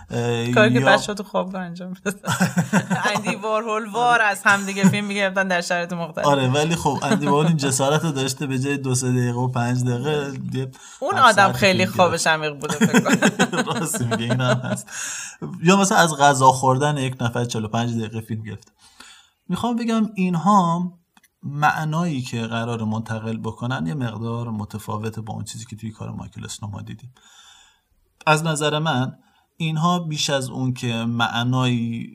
کاری 0.55 0.73
که 0.73 0.79
بچه‌ها 0.79 1.13
تو 1.13 1.23
خواب 1.23 1.55
انجام 1.55 1.93
بده 2.05 2.19
اندی 3.15 3.35
وارهول 3.35 3.89
وار 3.89 4.21
از 4.21 4.41
هم 4.43 4.65
دیگه 4.65 4.89
فیلم 4.89 5.05
می‌گرفتن 5.05 5.47
در 5.47 5.61
شرایط 5.61 5.93
مختلف. 5.93 6.25
آره 6.25 6.47
ولی 6.47 6.75
خب 6.75 6.99
اندی 7.01 7.25
وارهول 7.25 7.47
این 7.47 7.57
جسارت 7.57 8.03
رو 8.03 8.11
داشته 8.11 8.47
به 8.47 8.59
جای 8.59 8.77
دو 8.77 8.95
سه 8.95 9.11
دقیقه 9.11 9.39
و 9.39 9.47
پنج 9.47 9.83
دقیقه 9.83 10.31
اون 10.99 11.17
آدم 11.17 11.51
خیلی 11.51 11.85
خوابش 11.85 12.27
عمیق 12.27 12.59
بوده 12.59 12.73
فکر 12.73 13.63
راست 13.73 14.01
میگه 14.01 14.23
این 14.23 14.41
هم 14.41 14.57
هست. 14.57 14.87
یا 15.63 15.77
مثلا 15.77 15.97
از 15.97 16.15
غذا 16.17 16.51
خوردن 16.51 16.97
یک 16.97 17.15
نفر 17.21 17.45
45 17.45 17.95
دقیقه 17.95 18.21
فیلم 18.21 18.43
گرفته. 18.43 18.71
می‌خوام 19.49 19.75
بگم 19.75 20.09
اینها 20.15 21.00
معنایی 21.43 22.21
که 22.21 22.41
قرار 22.41 22.83
منتقل 22.83 23.37
بکنن 23.37 23.87
یه 23.87 23.93
مقدار 23.93 24.49
متفاوت 24.49 25.19
با 25.19 25.33
اون 25.33 25.43
چیزی 25.43 25.65
که 25.65 25.75
توی 25.75 25.91
کار 25.91 26.11
مایکل 26.11 26.45
اسنو 26.45 26.69
ما 26.69 26.81
دیدیم. 26.81 27.13
از 28.25 28.43
نظر 28.43 28.79
من 28.79 29.17
اینها 29.57 29.99
بیش 29.99 30.29
از 30.29 30.49
اون 30.49 30.73
که 30.73 30.93
معنایی 30.93 32.09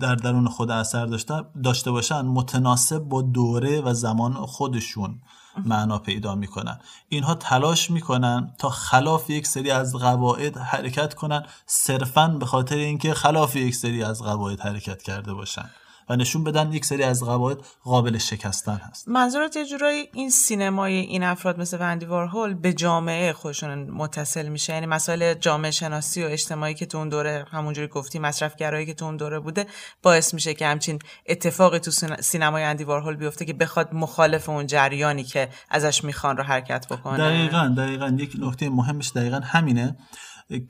در 0.00 0.14
درون 0.14 0.48
خود 0.48 0.70
اثر 0.70 1.06
داشته, 1.06 1.42
داشته 1.64 1.90
باشن 1.90 2.20
متناسب 2.20 2.98
با 2.98 3.22
دوره 3.22 3.80
و 3.80 3.94
زمان 3.94 4.32
خودشون 4.32 5.20
معنا 5.64 5.98
پیدا 5.98 6.34
می‌کنن. 6.34 6.78
اینها 7.08 7.34
تلاش 7.34 7.90
می‌کنن 7.90 8.54
تا 8.58 8.70
خلاف 8.70 9.30
یک 9.30 9.46
سری 9.46 9.70
از 9.70 9.96
قواعد 9.96 10.56
حرکت 10.56 11.14
کنن 11.14 11.46
صرفا 11.66 12.28
به 12.28 12.46
خاطر 12.46 12.76
اینکه 12.76 13.14
خلاف 13.14 13.56
یک 13.56 13.74
سری 13.74 14.02
از 14.02 14.22
قواعد 14.22 14.60
حرکت 14.60 15.02
کرده 15.02 15.34
باشن. 15.34 15.70
و 16.08 16.16
نشون 16.16 16.44
بدن 16.44 16.72
یک 16.72 16.84
سری 16.84 17.02
از 17.02 17.24
قواعد 17.24 17.58
قابل 17.84 18.18
شکستن 18.18 18.76
هست. 18.76 19.08
منظورت 19.08 19.56
یه 19.56 19.66
جورایی 19.66 20.08
این 20.12 20.30
سینمای 20.30 20.94
این 20.94 21.22
افراد 21.22 21.60
مثل 21.60 21.80
وندی 21.80 22.06
وارهول 22.06 22.54
به 22.54 22.72
جامعه 22.72 23.32
خودشون 23.32 23.90
متصل 23.90 24.48
میشه؟ 24.48 24.72
یعنی 24.72 24.86
مسائل 24.86 25.34
جامعه 25.34 25.70
شناسی 25.70 26.24
و 26.24 26.26
اجتماعی 26.26 26.74
که 26.74 26.86
تو 26.86 26.98
اون 26.98 27.08
دوره 27.08 27.46
همونجوری 27.50 27.88
گفتی 27.88 28.18
مصرفگرایی 28.18 28.86
که 28.86 28.94
تو 28.94 29.04
اون 29.04 29.16
دوره 29.16 29.40
بوده 29.40 29.66
باعث 30.02 30.34
میشه 30.34 30.54
که 30.54 30.66
همچین 30.66 30.98
اتفاقی 31.26 31.78
تو 31.78 31.90
سینمای 32.20 32.64
اندی 32.64 32.84
وارهول 32.84 33.16
بیفته 33.16 33.44
که 33.44 33.52
بخواد 33.52 33.94
مخالف 33.94 34.48
اون 34.48 34.66
جریانی 34.66 35.24
که 35.24 35.48
ازش 35.70 36.04
می‌خوان 36.04 36.36
رو 36.36 36.42
حرکت 36.42 36.86
بکنه. 36.88 37.18
دقیقا 37.18 37.74
دقیقا. 37.76 38.16
یک 38.18 38.36
نکته 38.38 38.68
مهمش 38.68 39.12
دقیقا 39.14 39.40
همینه 39.44 39.96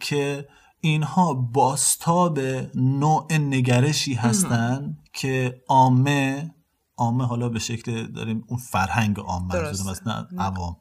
که 0.01 0.49
اینها 0.81 1.35
باستاب 1.35 2.39
نوع 2.75 3.27
نگرشی 3.33 4.15
هستن 4.15 4.99
که 5.13 5.63
عامه 5.69 6.51
عامه 6.97 7.25
حالا 7.25 7.49
به 7.49 7.59
شکل 7.59 8.07
داریم 8.07 8.45
اون 8.49 8.59
فرهنگ 8.59 9.21
عام 9.21 9.47
منظورم 9.47 9.89
از 9.89 10.09
نه 10.09 10.27
عوام. 10.39 10.77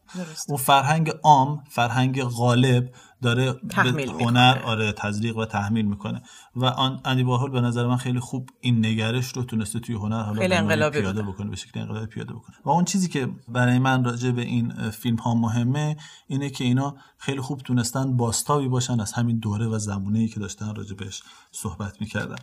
اون 0.47 0.57
فرهنگ 0.57 1.11
عام 1.23 1.63
فرهنگ 1.69 2.23
غالب 2.23 2.89
داره 3.25 3.53
به 3.53 4.05
هنر 4.19 4.57
آره 4.65 4.91
تزریق 4.91 5.37
و 5.37 5.45
تحمیل 5.45 5.85
می‌کنه. 5.85 6.21
و 6.55 6.65
آن 6.65 7.01
اندی 7.05 7.23
باهول 7.23 7.51
به 7.51 7.61
نظر 7.61 7.87
من 7.87 7.97
خیلی 7.97 8.19
خوب 8.19 8.49
این 8.59 8.85
نگرش 8.85 9.27
رو 9.27 9.43
تونسته 9.43 9.79
توی 9.79 9.95
هنر 9.95 10.23
حالا 10.23 10.39
خیلی 10.39 10.53
انقلابی 10.53 11.01
پیاده 11.01 11.21
بکنه 11.21 11.49
به 11.49 11.55
شکل 11.55 11.79
انقلابی 11.79 12.05
پیاده 12.05 12.33
بکنه. 12.33 12.55
و 12.65 12.69
اون 12.69 12.85
چیزی 12.85 13.07
که 13.07 13.29
برای 13.47 13.79
من 13.79 14.03
راجع 14.03 14.31
به 14.31 14.41
این 14.41 14.73
فیلم 14.91 15.15
ها 15.15 15.35
مهمه 15.35 15.97
اینه 16.27 16.49
که 16.49 16.63
اینا 16.63 16.95
خیلی 17.17 17.41
خوب 17.41 17.59
تونستن 17.59 18.17
باستابی 18.17 18.67
باشن 18.67 18.99
از 18.99 19.13
همین 19.13 19.39
دوره 19.39 19.67
و 19.67 19.79
زمونه 19.79 20.19
ای 20.19 20.27
که 20.27 20.39
داشتن 20.39 20.75
راجع 20.75 20.95
بهش 20.95 21.23
صحبت 21.51 22.01
می‌کردن. 22.01 22.35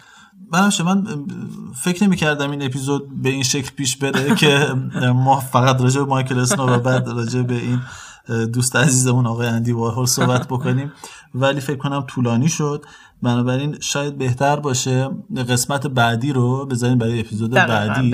من 0.53 0.71
من 0.85 1.27
فکر 1.75 2.05
نمی‌کردم 2.05 2.51
این 2.51 2.63
اپیزود 2.63 3.23
به 3.23 3.29
این 3.29 3.43
شکل 3.43 3.71
پیش 3.71 3.97
بره 3.97 4.35
که 4.35 4.75
ما 5.15 5.41
فقط 5.41 5.81
راجع 5.81 6.01
به 6.01 6.07
مایکل 6.07 6.39
اسنو 6.39 6.67
و 6.67 6.79
بعد 6.79 7.09
راجع 7.09 7.43
به 7.43 7.55
این 7.55 7.81
دوست 8.29 8.77
عزیزمون 8.77 9.27
آقای 9.27 9.47
اندی 9.47 9.73
وارهول 9.73 10.07
صحبت 10.07 10.49
بکنیم. 10.49 10.93
ولی 11.35 11.61
فکر 11.61 11.77
کنم 11.77 12.05
طولانی 12.09 12.49
شد. 12.49 12.85
بنابراین 13.23 13.77
شاید 13.81 14.19
بهتر 14.19 14.57
باشه 14.57 15.11
قسمت 15.49 15.87
بعدی 15.87 16.33
رو 16.33 16.67
بذاریم 16.67 16.99
برای 16.99 17.21
اپیزود 17.21 17.51
بعدی. 17.51 18.11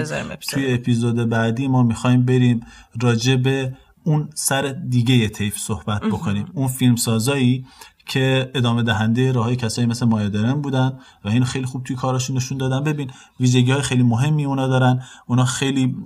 توی 0.50 0.74
اپیزود 0.74 1.28
بعدی 1.28 1.68
ما 1.68 1.82
می‌خوایم 1.82 2.22
بریم 2.22 2.60
راجع 3.02 3.36
به 3.36 3.76
اون 4.04 4.28
سر 4.34 4.62
دیگه 4.88 5.28
تیف 5.28 5.58
صحبت 5.58 6.00
بکنیم. 6.00 6.46
اون 6.54 6.68
فیلم 6.68 6.96
سازایی 6.96 7.66
که 8.06 8.50
ادامه 8.54 8.82
دهنده 8.82 9.32
راههای 9.32 9.56
کسایی 9.56 9.86
مثل 9.86 10.06
مایادرن 10.06 10.52
بودن 10.52 10.98
و 11.24 11.28
این 11.28 11.44
خیلی 11.44 11.66
خوب 11.66 11.84
توی 11.84 11.96
کارشون 11.96 12.36
نشون 12.36 12.58
دادن. 12.58 12.84
ببین 12.84 13.10
ویژگی 13.40 13.72
های 13.72 13.82
خیلی 13.82 14.02
مهمی 14.02 14.44
اونا 14.44 14.66
دارن. 14.66 15.02
اونا 15.26 15.44
خیلی 15.44 15.96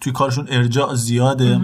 توی 0.00 0.12
کارشون 0.12 0.46
ارجاع 0.50 0.94
زیاده. 0.94 1.60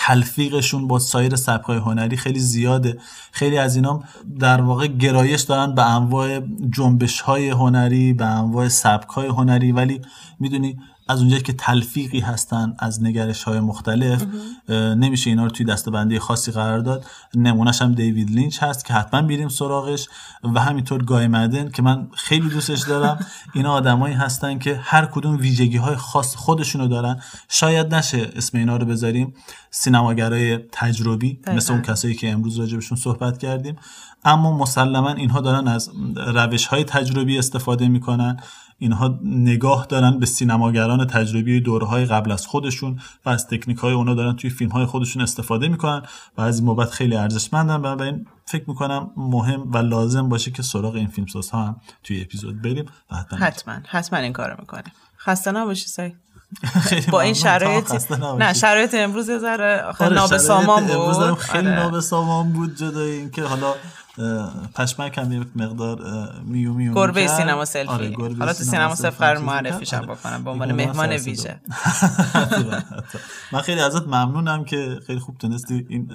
تلفیقشون 0.00 0.88
با 0.88 0.98
سایر 0.98 1.36
سبکای 1.36 1.78
هنری 1.78 2.16
خیلی 2.16 2.40
زیاده. 2.40 2.98
خیلی 3.32 3.58
از 3.58 3.76
اینا 3.76 4.02
در 4.38 4.60
واقع 4.60 4.86
گرایش 4.86 5.40
دارن 5.40 5.74
به 5.74 5.82
انواع 5.82 6.40
جنبش 6.70 7.20
های 7.20 7.50
هنری 7.50 8.12
به 8.12 8.24
انواع 8.24 8.68
سبک 8.68 9.08
های 9.08 9.26
هنری. 9.26 9.72
ولی 9.72 10.00
می‌دونی 10.40 10.78
از 11.08 11.20
اونجایی 11.20 11.42
که 11.42 11.52
تلفیقی 11.52 12.20
هستن 12.20 12.74
از 12.78 13.02
نگرش 13.02 13.42
های 13.42 13.60
مختلف 13.60 14.24
نمیشه 14.68 15.30
اینا 15.30 15.44
رو 15.44 15.50
توی 15.50 15.66
دستبندی 15.66 16.18
خاصی 16.18 16.52
قرار 16.52 16.78
داد. 16.78 17.04
نمونهش 17.34 17.82
هم 17.82 17.94
دیوید 17.94 18.30
لینچ 18.30 18.62
هست 18.62 18.84
که 18.84 18.94
حتما 18.94 19.22
بیریم 19.22 19.48
سراغش 19.48 20.08
و 20.54 20.60
همینطور 20.60 21.04
گای 21.04 21.26
مدن 21.26 21.70
که 21.70 21.82
من 21.82 22.08
خیلی 22.14 22.48
دوستش 22.48 22.80
دارم. 22.80 23.26
اینا 23.54 23.72
آدمایی 23.72 24.14
هستن 24.14 24.58
که 24.58 24.80
هر 24.82 25.06
کدوم 25.06 25.36
ویژگی 25.36 25.76
های 25.76 25.96
خاص 25.96 26.36
خودشونو 26.36 26.88
دارن. 26.88 27.20
شاید 27.48 27.94
نشه 27.94 28.30
اسم 28.36 28.58
اینا 28.58 28.76
رو 28.76 28.86
بذاریم 28.86 29.34
سینماگرای 29.70 30.58
تجربی 30.72 31.40
مثل 31.46 31.72
اون 31.72 31.82
کسایی 31.82 32.14
که 32.14 32.30
امروز 32.30 32.58
راجبشون 32.58 32.98
صحبت 32.98 33.38
کردیم. 33.38 33.76
اما 34.24 34.56
مسلما 34.56 35.10
اینها 35.10 35.40
دارن 35.40 35.68
از 35.68 35.90
روش 36.16 36.66
های 36.66 36.84
تجربی 36.84 37.38
استفاده 37.38 37.88
می‌کنن. 37.88 38.40
اینها 38.78 39.18
نگاه 39.22 39.86
دارن 39.86 40.18
به 40.18 40.26
سینماگران 40.26 41.06
تجربی 41.06 41.60
دورهای 41.60 42.04
قبل 42.04 42.32
از 42.32 42.46
خودشون 42.46 43.00
و 43.26 43.30
از 43.30 43.46
تکنیک 43.46 43.78
های 43.78 43.92
اونا 43.92 44.14
دارن 44.14 44.36
توی 44.36 44.50
فیلم 44.50 44.70
های 44.70 44.86
خودشون 44.86 45.22
استفاده 45.22 45.68
می‌کنن 45.68 46.02
و 46.36 46.40
از 46.40 46.58
این 46.58 46.66
بابت 46.66 46.90
خیلی 46.90 47.16
ارزشمندن. 47.16 47.82
بنابراین 47.82 48.26
فکر 48.44 48.64
می‌کنم 48.66 49.10
مهم 49.16 49.72
و 49.72 49.76
لازم 49.76 50.28
باشه 50.28 50.50
که 50.50 50.62
سراغ 50.62 50.94
این 50.94 51.08
فیلم 51.08 51.26
ها 51.52 51.64
هم 51.64 51.80
توی 52.04 52.22
اپیزود 52.22 52.62
بریم 52.62 52.86
و 53.10 53.16
حتما 53.16 53.38
حتما, 53.38 53.74
حتما 53.88 54.18
این 54.18 54.32
کارو 54.32 54.56
می‌کنیم. 54.58 54.92
خسته 55.18 55.52
نباشی 55.52 55.88
سعی 55.88 56.14
با 57.12 57.20
این 57.20 57.34
شرایط 57.34 58.12
نه 58.38 58.52
شرایط 58.52 58.94
امروز 58.94 59.28
یه 59.28 59.38
ذره 59.38 59.82
آره، 60.00 60.14
نابسامان 60.14 60.86
بود. 60.86 60.96
امروز 60.96 61.38
خیلی 61.38 61.68
آره. 61.68 61.76
نابسامان 61.76 62.52
بود 62.52 62.76
جدای 62.76 63.10
اینکه 63.10 63.42
حالا 63.42 63.74
پشمک 64.74 65.18
هم 65.18 65.32
یک 65.32 65.48
مقدار 65.56 65.98
میو 66.44 66.72
میو 66.72 66.94
گربه 66.94 67.26
سینما 67.26 67.64
سلفی. 67.64 67.92
آره 67.92 68.12
حالا 68.38 68.52
تو 68.52 68.64
سینما 68.64 68.94
سلفی 68.94 69.16
قرار 69.18 69.38
معرفی 69.38 69.86
شم 69.86 69.96
آره. 69.96 70.06
بکنم 70.06 70.44
به 70.44 70.50
عنوان 70.50 70.72
مهمان 70.72 71.12
ویژه. 71.12 71.60
من 73.52 73.60
خیلی 73.60 73.80
ازت 73.80 74.06
ممنونم 74.06 74.64
که 74.64 74.98
خیلی 75.06 75.20
خوب 75.20 75.38
تونستی 75.38 75.86
این 75.88 76.10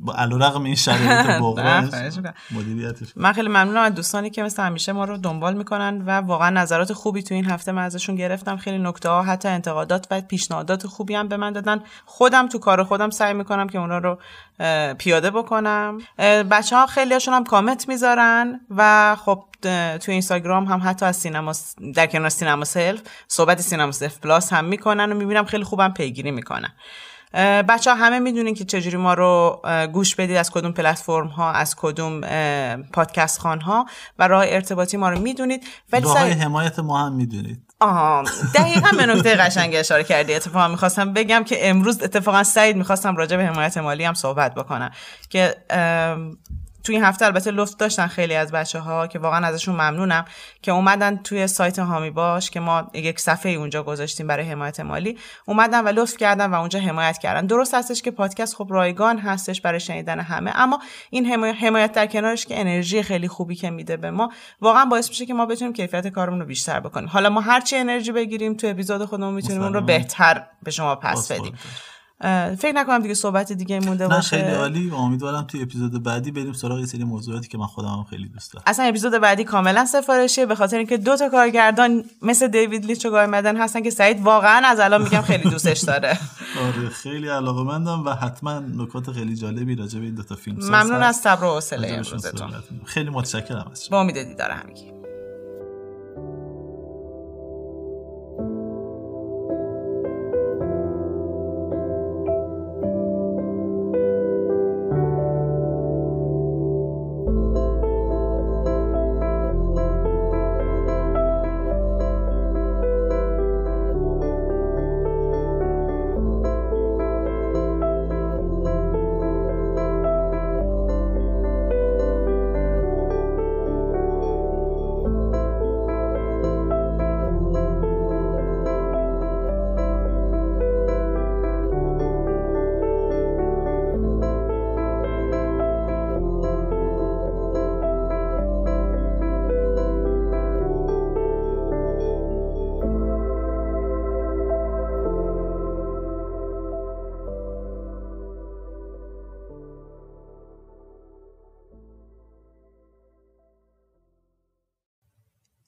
با 0.00 0.14
علیرغم 0.14 0.64
این 0.64 0.74
شرایط 0.74 1.40
مدیریتش. 2.50 3.08
من 3.16 3.32
خیلی 3.32 3.48
ممنونم 3.48 3.82
از 3.82 3.94
دوستانی 3.94 4.30
که 4.30 4.42
مثل 4.42 4.62
همیشه 4.62 4.92
ما 4.92 5.04
رو 5.04 5.16
دنبال 5.16 5.54
می‌کنن 5.54 6.02
و 6.06 6.10
واقعا 6.10 6.50
نظرات 6.50 6.92
خوبی 6.92 7.22
تو 7.22 7.34
این 7.34 7.44
هفته 7.44 7.72
من 7.72 7.82
ازشون 7.82 8.14
گرفتم. 8.14 8.56
خیلی 8.56 8.78
نکته 8.78 9.08
ها 9.08 9.22
حتی 9.22 9.48
انتقادات 9.48 10.06
و 10.10 10.20
پیشنهادات 10.20 10.86
خوبی 10.86 11.14
هم 11.14 11.28
به 11.28 11.36
من 11.36 11.52
دادن. 11.52 11.80
خودم 12.04 12.48
تو 12.48 12.58
کار 12.58 12.84
خودم 12.84 13.10
سعی 13.10 13.34
می‌کنم 13.34 13.68
که 13.68 13.78
اونا 13.78 13.98
رو 13.98 14.18
پیاده 14.98 15.30
بکنم. 15.30 15.98
بچه 16.50 16.76
ها 16.76 16.86
خیلی 16.86 17.20
هم 17.32 17.44
کامنت 17.44 17.88
می‌ذارن 17.88 18.60
و 18.76 19.16
خب 19.24 19.44
تو 19.98 20.12
اینستاگرام 20.12 20.64
هم 20.64 20.80
حتی 20.84 21.06
از 21.06 21.16
سینما 21.16 21.52
در 21.94 22.06
کنار 22.06 22.28
سینما 22.28 22.64
سلف 22.64 23.00
صحبت 23.28 23.60
سینما 23.60 23.92
سلف 23.92 24.18
پلاس 24.18 24.52
هم 24.52 24.64
می‌کنن 24.64 25.12
و 25.12 25.14
می‌بینم 25.14 25.44
خیلی 25.44 25.64
خوبم 25.64 25.92
پیگیری 25.92 26.30
می‌کنن. 26.30 26.72
بچه 27.68 27.90
ها 27.90 27.96
همه 27.96 28.18
می‌دونین 28.18 28.54
که 28.54 28.64
چجوری 28.64 28.96
ما 28.96 29.14
رو 29.14 29.62
گوش 29.92 30.14
بدید 30.14 30.36
از 30.36 30.50
کدوم 30.50 30.72
پلتفرم 30.72 31.26
ها 31.26 31.52
از 31.52 31.76
کدوم 31.76 32.20
پادکست 32.92 33.40
خان 33.40 33.60
ها 33.60 33.86
و 34.18 34.28
راه 34.28 34.44
ارتباطی 34.48 34.96
ما 34.96 35.08
رو 35.08 35.18
می‌دونید. 35.18 35.64
ولی 35.92 36.04
راه 36.04 36.18
حمایت 36.18 36.78
ما 36.78 37.06
هم 37.06 37.12
می‌دونید. 37.12 37.62
آها 37.80 38.24
دقیقا 38.54 38.88
به 38.96 39.06
نکته 39.06 39.36
قشنگ 39.36 39.72
اشاره 39.74 40.04
کردی. 40.04 40.34
اتفاقا 40.34 40.68
می‌خواستم 40.68 41.12
بگم 41.12 41.44
که 41.44 41.68
امروز 41.68 42.02
اتفاقا 42.02 42.42
سعید 42.42 42.76
می‌خواستم 42.76 43.16
راجع 43.16 43.36
به 43.36 43.44
حمایت 43.44 43.78
مالی 43.78 44.04
هم 44.04 44.14
صحبت 44.14 44.54
بکنم. 44.54 44.90
که 45.28 45.54
توی 46.84 46.94
این 46.94 47.04
هفته 47.04 47.24
البته 47.24 47.50
لطف 47.50 47.76
داشتن 47.76 48.06
خیلی 48.06 48.34
از 48.34 48.52
بچه 48.52 48.78
ها 48.78 49.06
که 49.06 49.18
واقعا 49.18 49.46
ازشون 49.46 49.74
ممنونم 49.74 50.24
که 50.62 50.72
اومدن 50.72 51.16
توی 51.16 51.46
سایت 51.46 51.78
هامی 51.78 52.10
باش 52.10 52.50
که 52.50 52.60
ما 52.60 52.90
یک 52.94 53.20
صفحه 53.20 53.52
اونجا 53.52 53.82
گذاشتیم 53.82 54.26
برای 54.26 54.50
حمایت 54.50 54.80
مالی. 54.80 55.18
اومدن 55.46 55.84
و 55.84 55.88
لطف 55.88 56.16
کردن 56.16 56.50
و 56.50 56.54
اونجا 56.54 56.80
حمایت 56.80 57.18
کردن. 57.18 57.46
درست 57.46 57.74
هستش 57.74 58.02
که 58.02 58.10
پادکست 58.10 58.56
خب 58.56 58.66
رایگان 58.70 59.18
هستش 59.18 59.60
برای 59.60 59.80
شنیدن 59.80 60.20
همه 60.20 60.52
اما 60.54 60.80
این 61.10 61.26
حمایت 61.52 61.92
در 61.92 62.06
کنارش 62.06 62.46
که 62.46 62.60
انرژی 62.60 63.02
خیلی 63.02 63.28
خوبی 63.28 63.54
که 63.54 63.70
میده 63.70 63.96
به 63.96 64.10
ما 64.10 64.32
واقعا 64.60 64.84
باعث 64.84 65.08
میشه 65.08 65.26
که 65.26 65.34
ما 65.34 65.46
بتونیم 65.46 65.72
کیفیت 65.72 66.08
کارمون 66.08 66.40
رو 66.40 66.46
بیشتر 66.46 66.80
بکنیم. 66.80 67.08
حالا 67.08 67.30
ما 67.30 67.40
هرچی 67.40 67.76
انرژی 67.76 68.12
بگیریم 68.12 68.54
تو 68.54 68.66
اپیزود 68.66 69.04
خودمون 69.04 69.34
می‌تونیم 69.34 69.62
اون 69.62 69.74
رو 69.74 69.80
بهتر 69.80 70.46
به 70.62 70.70
شما 70.70 70.96
پس 70.96 71.32
بدیم. 71.32 71.58
فکر 72.58 72.72
نکنم 72.74 72.98
دیگه 72.98 73.14
صحبت 73.14 73.52
دیگه 73.52 73.80
مونده 73.80 74.08
باشه. 74.08 74.36
خیلی 74.36 74.56
عالی. 74.56 74.90
امیدوارم 74.90 75.42
توی 75.42 75.62
اپیزود 75.62 76.02
بعدی 76.02 76.30
بریم 76.30 76.52
سراغ 76.52 76.84
سری 76.84 77.04
موضوعاتی 77.04 77.48
که 77.48 77.58
من 77.58 77.66
خودم 77.66 77.88
هم 77.88 78.04
خیلی 78.10 78.28
دوست 78.28 78.52
دارم. 78.52 78.64
اصلا 78.66 78.84
اپیزود 78.84 79.12
بعدی 79.12 79.44
کاملا 79.44 79.84
سفارشیه 79.84 80.46
به 80.46 80.54
خاطر 80.54 80.76
اینکه 80.76 80.96
دو 80.96 81.16
تا 81.16 81.28
کارگردان 81.28 82.04
مثل 82.22 82.48
دیوید 82.48 82.84
لیچ 82.84 83.06
و 83.06 83.10
گای 83.10 83.26
مدن 83.26 83.56
هستن 83.56 83.82
که 83.82 83.90
سعید 83.90 84.22
واقعا 84.22 84.66
از 84.66 84.80
الان 84.80 85.02
میگم 85.02 85.22
خیلی 85.22 85.50
دوستش 85.50 85.80
داره. 85.80 86.18
آره 86.66 86.88
خیلی 86.88 87.28
علاقه‌مندم 87.28 88.04
و 88.04 88.10
حتما 88.10 88.58
نکات 88.58 89.12
خیلی 89.12 89.36
جالبی 89.36 89.74
راجع 89.74 89.98
به 89.98 90.04
این 90.04 90.14
دو 90.14 90.22
تا 90.22 90.36
فیلم 90.36 90.56
ممنون 90.64 91.02
از 91.02 91.16
صبر 91.16 91.44
و 91.44 91.54
حوصله 91.54 92.02
خیلی 92.84 93.10
متشکرم 93.10 93.68
از 93.72 93.84
شما. 93.84 93.96
با 93.96 94.00
امید 94.00 94.22
دیدار 94.22 94.50
همگی. 94.50 94.99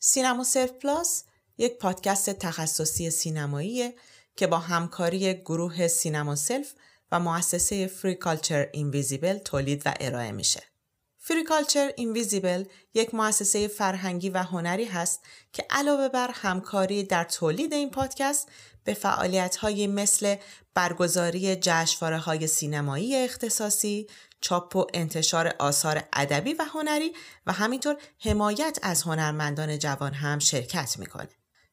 سینما 0.05 0.45
سلف 0.45 0.71
پلاس 0.71 1.25
یک 1.59 1.79
پادکست 1.79 2.31
تخصصی 2.31 3.11
سینماییه 3.11 3.95
که 4.37 4.47
با 4.47 4.59
همکاری 4.59 5.35
گروه 5.35 5.89
سینما 5.89 6.37
سلف 6.37 6.73
و 7.13 7.21
مؤسسه 7.21 7.87
Free 7.87 8.15
Culture 8.15 8.69
Invisible 8.73 9.39
تولید 9.39 9.83
و 9.87 9.95
ارائه 10.01 10.33
میشه. 10.33 10.63
Free 11.19 11.45
Culture 11.45 11.93
Invisible 11.97 12.65
یک 12.95 13.15
مؤسسه 13.15 13.69
فرهنگی 13.69 14.31
و 14.31 14.39
هنری 14.39 14.85
هست 14.85 15.21
که 15.53 15.67
علاوه 15.71 16.09
بر 16.09 16.31
همکاری 16.35 17.03
در 17.03 17.25
تولید 17.25 17.73
این 17.73 17.91
پادکست 17.91 18.49
به 18.85 18.95
فعالیت 18.95 19.65
مثل 19.89 20.37
برگزاری 20.75 21.57
جشنواره 21.57 22.19
های 22.19 22.47
سینمایی 22.47 23.17
اختصاصی، 23.17 24.07
چاپ 24.43 24.77
و 24.77 24.87
انتشار 24.95 25.55
آثار 25.59 26.03
ادبی 26.13 26.55
و 26.55 26.65
هنری 26.65 27.13
و 27.47 27.53
همینطور 27.53 27.97
حمایت 28.19 28.79
از 28.83 29.03
هنرمندان 29.03 29.79
جوان 29.79 30.13
هم 30.13 30.39
شرکت 30.39 30.99
می‌کنه. 30.99 31.29